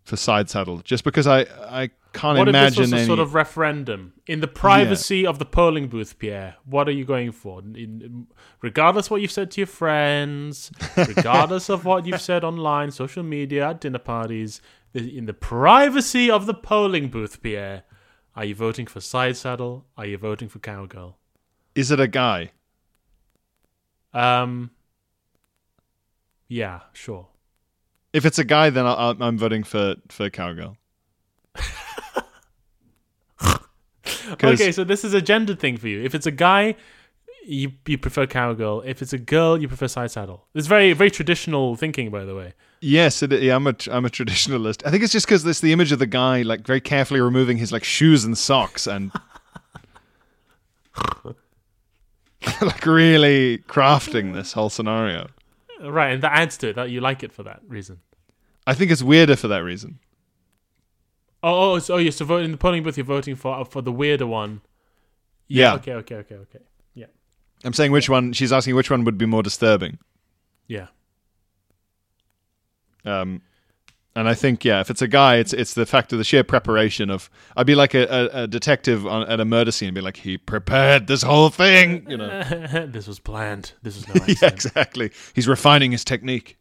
for 0.04 0.16
side 0.16 0.48
saddle, 0.48 0.78
just 0.78 1.02
because 1.02 1.26
I 1.26 1.40
I 1.40 1.90
can't 2.12 2.38
What 2.38 2.48
if 2.48 2.52
this 2.52 2.76
imagine 2.76 2.90
was 2.92 3.02
a 3.02 3.06
sort 3.06 3.18
of 3.18 3.34
referendum 3.34 4.14
in 4.26 4.40
the 4.40 4.48
privacy 4.48 5.26
of 5.26 5.38
the 5.38 5.44
polling 5.44 5.88
booth, 5.88 6.18
Pierre? 6.18 6.56
What 6.64 6.88
are 6.88 6.92
you 6.92 7.04
going 7.04 7.32
for? 7.32 7.60
In, 7.60 8.26
regardless 8.60 9.10
what 9.10 9.20
you've 9.20 9.32
said 9.32 9.50
to 9.52 9.60
your 9.60 9.66
friends, 9.66 10.70
regardless 10.96 11.68
of 11.68 11.84
what 11.84 12.06
you've 12.06 12.20
said 12.20 12.44
online, 12.44 12.90
social 12.90 13.22
media, 13.22 13.70
at 13.70 13.80
dinner 13.80 13.98
parties, 13.98 14.60
in 14.94 15.26
the 15.26 15.34
privacy 15.34 16.30
of 16.30 16.46
the 16.46 16.54
polling 16.54 17.08
booth, 17.08 17.42
Pierre, 17.42 17.84
are 18.36 18.44
you 18.44 18.54
voting 18.54 18.86
for 18.86 19.00
side 19.00 19.36
saddle? 19.36 19.86
Are 19.96 20.06
you 20.06 20.18
voting 20.18 20.48
for 20.48 20.58
cowgirl? 20.58 21.18
Is 21.74 21.90
it 21.90 22.00
a 22.00 22.08
guy? 22.08 22.52
Um. 24.12 24.70
Yeah, 26.48 26.80
sure. 26.92 27.28
If 28.12 28.26
it's 28.26 28.38
a 28.38 28.44
guy, 28.44 28.68
then 28.68 28.84
I'll, 28.84 29.16
I'm 29.20 29.38
voting 29.38 29.62
for 29.62 29.96
for 30.08 30.28
cowgirl. 30.28 30.76
Okay, 34.30 34.72
so 34.72 34.84
this 34.84 35.04
is 35.04 35.14
a 35.14 35.22
gendered 35.22 35.58
thing 35.58 35.76
for 35.76 35.88
you. 35.88 36.02
If 36.02 36.14
it's 36.14 36.26
a 36.26 36.30
guy, 36.30 36.74
you 37.44 37.72
you 37.86 37.98
prefer 37.98 38.26
cowgirl. 38.26 38.82
If 38.82 39.02
it's 39.02 39.12
a 39.12 39.18
girl, 39.18 39.60
you 39.60 39.68
prefer 39.68 39.88
side 39.88 40.10
saddle. 40.10 40.46
It's 40.54 40.66
very 40.66 40.92
very 40.92 41.10
traditional 41.10 41.76
thinking, 41.76 42.10
by 42.10 42.24
the 42.24 42.34
way. 42.34 42.54
Yes, 42.80 43.22
it, 43.22 43.32
yeah, 43.42 43.54
I'm 43.54 43.66
a 43.66 43.76
I'm 43.90 44.04
a 44.04 44.10
traditionalist. 44.10 44.82
I 44.86 44.90
think 44.90 45.02
it's 45.02 45.12
just 45.12 45.26
because 45.26 45.46
it's 45.46 45.60
the 45.60 45.72
image 45.72 45.92
of 45.92 45.98
the 45.98 46.06
guy 46.06 46.42
like 46.42 46.66
very 46.66 46.80
carefully 46.80 47.20
removing 47.20 47.58
his 47.58 47.72
like 47.72 47.84
shoes 47.84 48.24
and 48.24 48.36
socks 48.36 48.86
and 48.86 49.12
like 52.62 52.86
really 52.86 53.58
crafting 53.68 54.34
this 54.34 54.52
whole 54.52 54.70
scenario. 54.70 55.28
Right, 55.80 56.12
and 56.12 56.22
that 56.22 56.32
adds 56.32 56.56
to 56.58 56.68
it 56.68 56.76
that 56.76 56.90
you 56.90 57.00
like 57.00 57.22
it 57.22 57.32
for 57.32 57.42
that 57.44 57.60
reason. 57.66 58.00
I 58.66 58.74
think 58.74 58.90
it's 58.90 59.02
weirder 59.02 59.36
for 59.36 59.48
that 59.48 59.64
reason. 59.64 59.98
Oh, 61.42 61.72
oh, 61.72 61.78
so 61.78 61.94
oh, 61.94 61.98
you're 61.98 62.12
so 62.12 62.24
voting 62.24 62.46
in 62.46 62.52
the 62.52 62.58
polling 62.58 62.82
booth. 62.82 62.96
You're 62.96 63.04
voting 63.04 63.36
for 63.36 63.64
for 63.64 63.82
the 63.82 63.92
weirder 63.92 64.26
one. 64.26 64.60
Yeah. 65.48 65.74
Okay. 65.74 65.92
Okay. 65.94 66.16
Okay. 66.16 66.34
Okay. 66.36 66.60
Yeah. 66.94 67.06
I'm 67.64 67.72
saying 67.72 67.92
which 67.92 68.08
one. 68.08 68.32
She's 68.32 68.52
asking 68.52 68.76
which 68.76 68.90
one 68.90 69.04
would 69.04 69.18
be 69.18 69.26
more 69.26 69.42
disturbing. 69.42 69.98
Yeah. 70.68 70.86
Um, 73.04 73.42
and 74.14 74.28
I 74.28 74.34
think 74.34 74.64
yeah, 74.64 74.80
if 74.80 74.90
it's 74.90 75.02
a 75.02 75.08
guy, 75.08 75.36
it's 75.36 75.52
it's 75.52 75.74
the 75.74 75.86
fact 75.86 76.12
of 76.12 76.18
the 76.18 76.24
sheer 76.24 76.44
preparation 76.44 77.10
of. 77.10 77.30
I'd 77.56 77.66
be 77.66 77.74
like 77.74 77.94
a, 77.94 78.04
a, 78.04 78.42
a 78.42 78.46
detective 78.46 79.06
on, 79.06 79.26
at 79.28 79.40
a 79.40 79.44
murder 79.44 79.72
scene, 79.72 79.88
and 79.88 79.94
be 79.94 80.00
like, 80.00 80.18
he 80.18 80.36
prepared 80.36 81.06
this 81.06 81.22
whole 81.22 81.48
thing, 81.48 82.08
you 82.08 82.18
know. 82.18 82.42
this 82.86 83.06
was 83.06 83.18
planned. 83.18 83.72
This 83.82 83.96
was 83.96 84.08
no 84.14 84.14
yeah, 84.14 84.20
accident. 84.20 84.52
exactly. 84.52 85.10
He's 85.34 85.48
refining 85.48 85.92
his 85.92 86.04
technique. 86.04 86.58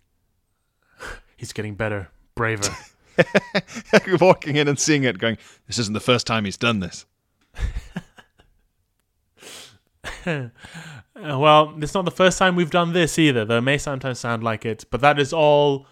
He's 1.35 1.53
getting 1.53 1.75
better, 1.75 2.09
braver. 2.35 2.69
Walking 4.19 4.55
in 4.55 4.67
and 4.67 4.79
seeing 4.79 5.03
it, 5.03 5.17
going, 5.17 5.37
this 5.67 5.77
isn't 5.79 5.93
the 5.93 5.99
first 5.99 6.27
time 6.27 6.45
he's 6.45 6.57
done 6.57 6.79
this. 6.79 7.05
Well, 11.15 11.75
it's 11.81 11.93
not 11.93 12.05
the 12.05 12.11
first 12.11 12.39
time 12.39 12.55
we've 12.55 12.71
done 12.71 12.93
this 12.93 13.19
either, 13.19 13.45
though 13.45 13.57
it 13.57 13.61
may 13.61 13.77
sometimes 13.77 14.19
sound 14.19 14.43
like 14.43 14.65
it. 14.65 14.85
But 14.89 15.01
that 15.01 15.19
is 15.19 15.33
all 15.33 15.85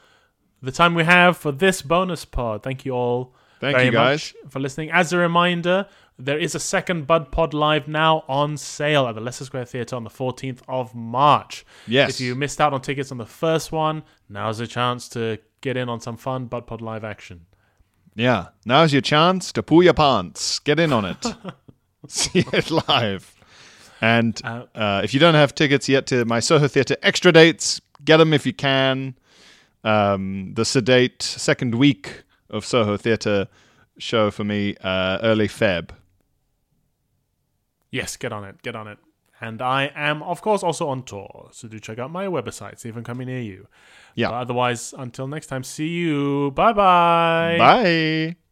the 0.61 0.71
time 0.71 0.95
we 0.95 1.03
have 1.03 1.37
for 1.37 1.51
this 1.51 1.81
bonus 1.81 2.25
pod. 2.25 2.63
Thank 2.63 2.85
you 2.85 2.93
all 2.93 3.35
Thank 3.59 3.75
very 3.75 3.87
you, 3.87 3.91
guys. 3.91 4.33
much 4.43 4.51
for 4.51 4.59
listening. 4.59 4.91
As 4.91 5.13
a 5.13 5.17
reminder, 5.17 5.87
there 6.17 6.39
is 6.39 6.55
a 6.55 6.59
second 6.59 7.05
Bud 7.05 7.31
Pod 7.31 7.53
Live 7.53 7.87
now 7.87 8.23
on 8.27 8.57
sale 8.57 9.07
at 9.07 9.15
the 9.15 9.21
Leicester 9.21 9.45
Square 9.45 9.65
Theatre 9.65 9.95
on 9.95 10.03
the 10.03 10.09
14th 10.09 10.61
of 10.67 10.95
March. 10.95 11.65
Yes. 11.87 12.11
If 12.11 12.21
you 12.21 12.35
missed 12.35 12.59
out 12.59 12.73
on 12.73 12.81
tickets 12.81 13.11
on 13.11 13.17
the 13.17 13.25
first 13.25 13.71
one, 13.71 14.03
now's 14.29 14.59
a 14.59 14.67
chance 14.67 15.07
to 15.09 15.37
get 15.61 15.77
in 15.77 15.89
on 15.89 15.99
some 15.99 16.17
fun 16.17 16.45
Bud 16.45 16.67
Pod 16.67 16.81
Live 16.81 17.03
action. 17.03 17.45
Yeah. 18.15 18.47
Now's 18.65 18.91
your 18.93 19.01
chance 19.01 19.51
to 19.53 19.63
pull 19.63 19.83
your 19.83 19.93
pants. 19.93 20.59
Get 20.59 20.79
in 20.79 20.91
on 20.91 21.05
it. 21.05 21.25
See 22.07 22.39
it 22.53 22.71
live. 22.87 23.35
And 24.01 24.39
Uh, 24.43 24.65
uh, 24.75 25.01
if 25.03 25.13
you 25.13 25.19
don't 25.19 25.35
have 25.35 25.53
tickets 25.53 25.87
yet 25.89 26.07
to 26.07 26.25
my 26.25 26.39
Soho 26.39 26.67
Theatre 26.67 26.95
extra 27.03 27.31
dates, 27.31 27.81
get 28.03 28.17
them 28.17 28.33
if 28.33 28.45
you 28.45 28.53
can. 28.53 29.15
Um, 29.83 30.53
the 30.55 30.65
sedate 30.65 31.21
second 31.21 31.75
week 31.75 32.23
of 32.49 32.65
Soho 32.65 32.97
Theatre 32.97 33.47
show 33.97 34.31
for 34.31 34.43
me 34.43 34.75
uh, 34.81 35.19
early 35.21 35.47
Feb. 35.47 35.89
Yes, 37.91 38.15
get 38.17 38.31
on 38.31 38.43
it, 38.45 38.61
get 38.61 38.75
on 38.75 38.87
it. 38.87 38.97
And 39.41 39.61
I 39.61 39.91
am, 39.95 40.21
of 40.23 40.41
course, 40.41 40.63
also 40.63 40.89
on 40.89 41.03
tour, 41.03 41.49
so 41.51 41.67
do 41.67 41.79
check 41.79 41.97
out 41.97 42.11
my 42.11 42.25
website, 42.25 42.79
see 42.79 42.89
if 42.89 42.95
I'm 42.97 43.03
coming 43.03 43.27
near 43.27 43.41
you. 43.41 43.67
Yeah. 44.15 44.29
But 44.29 44.35
otherwise, 44.35 44.93
until 44.97 45.27
next 45.27 45.47
time, 45.47 45.63
see 45.63 45.87
you. 45.87 46.51
Bye 46.51 46.73
bye. 46.73 47.55
Bye. 47.57 48.48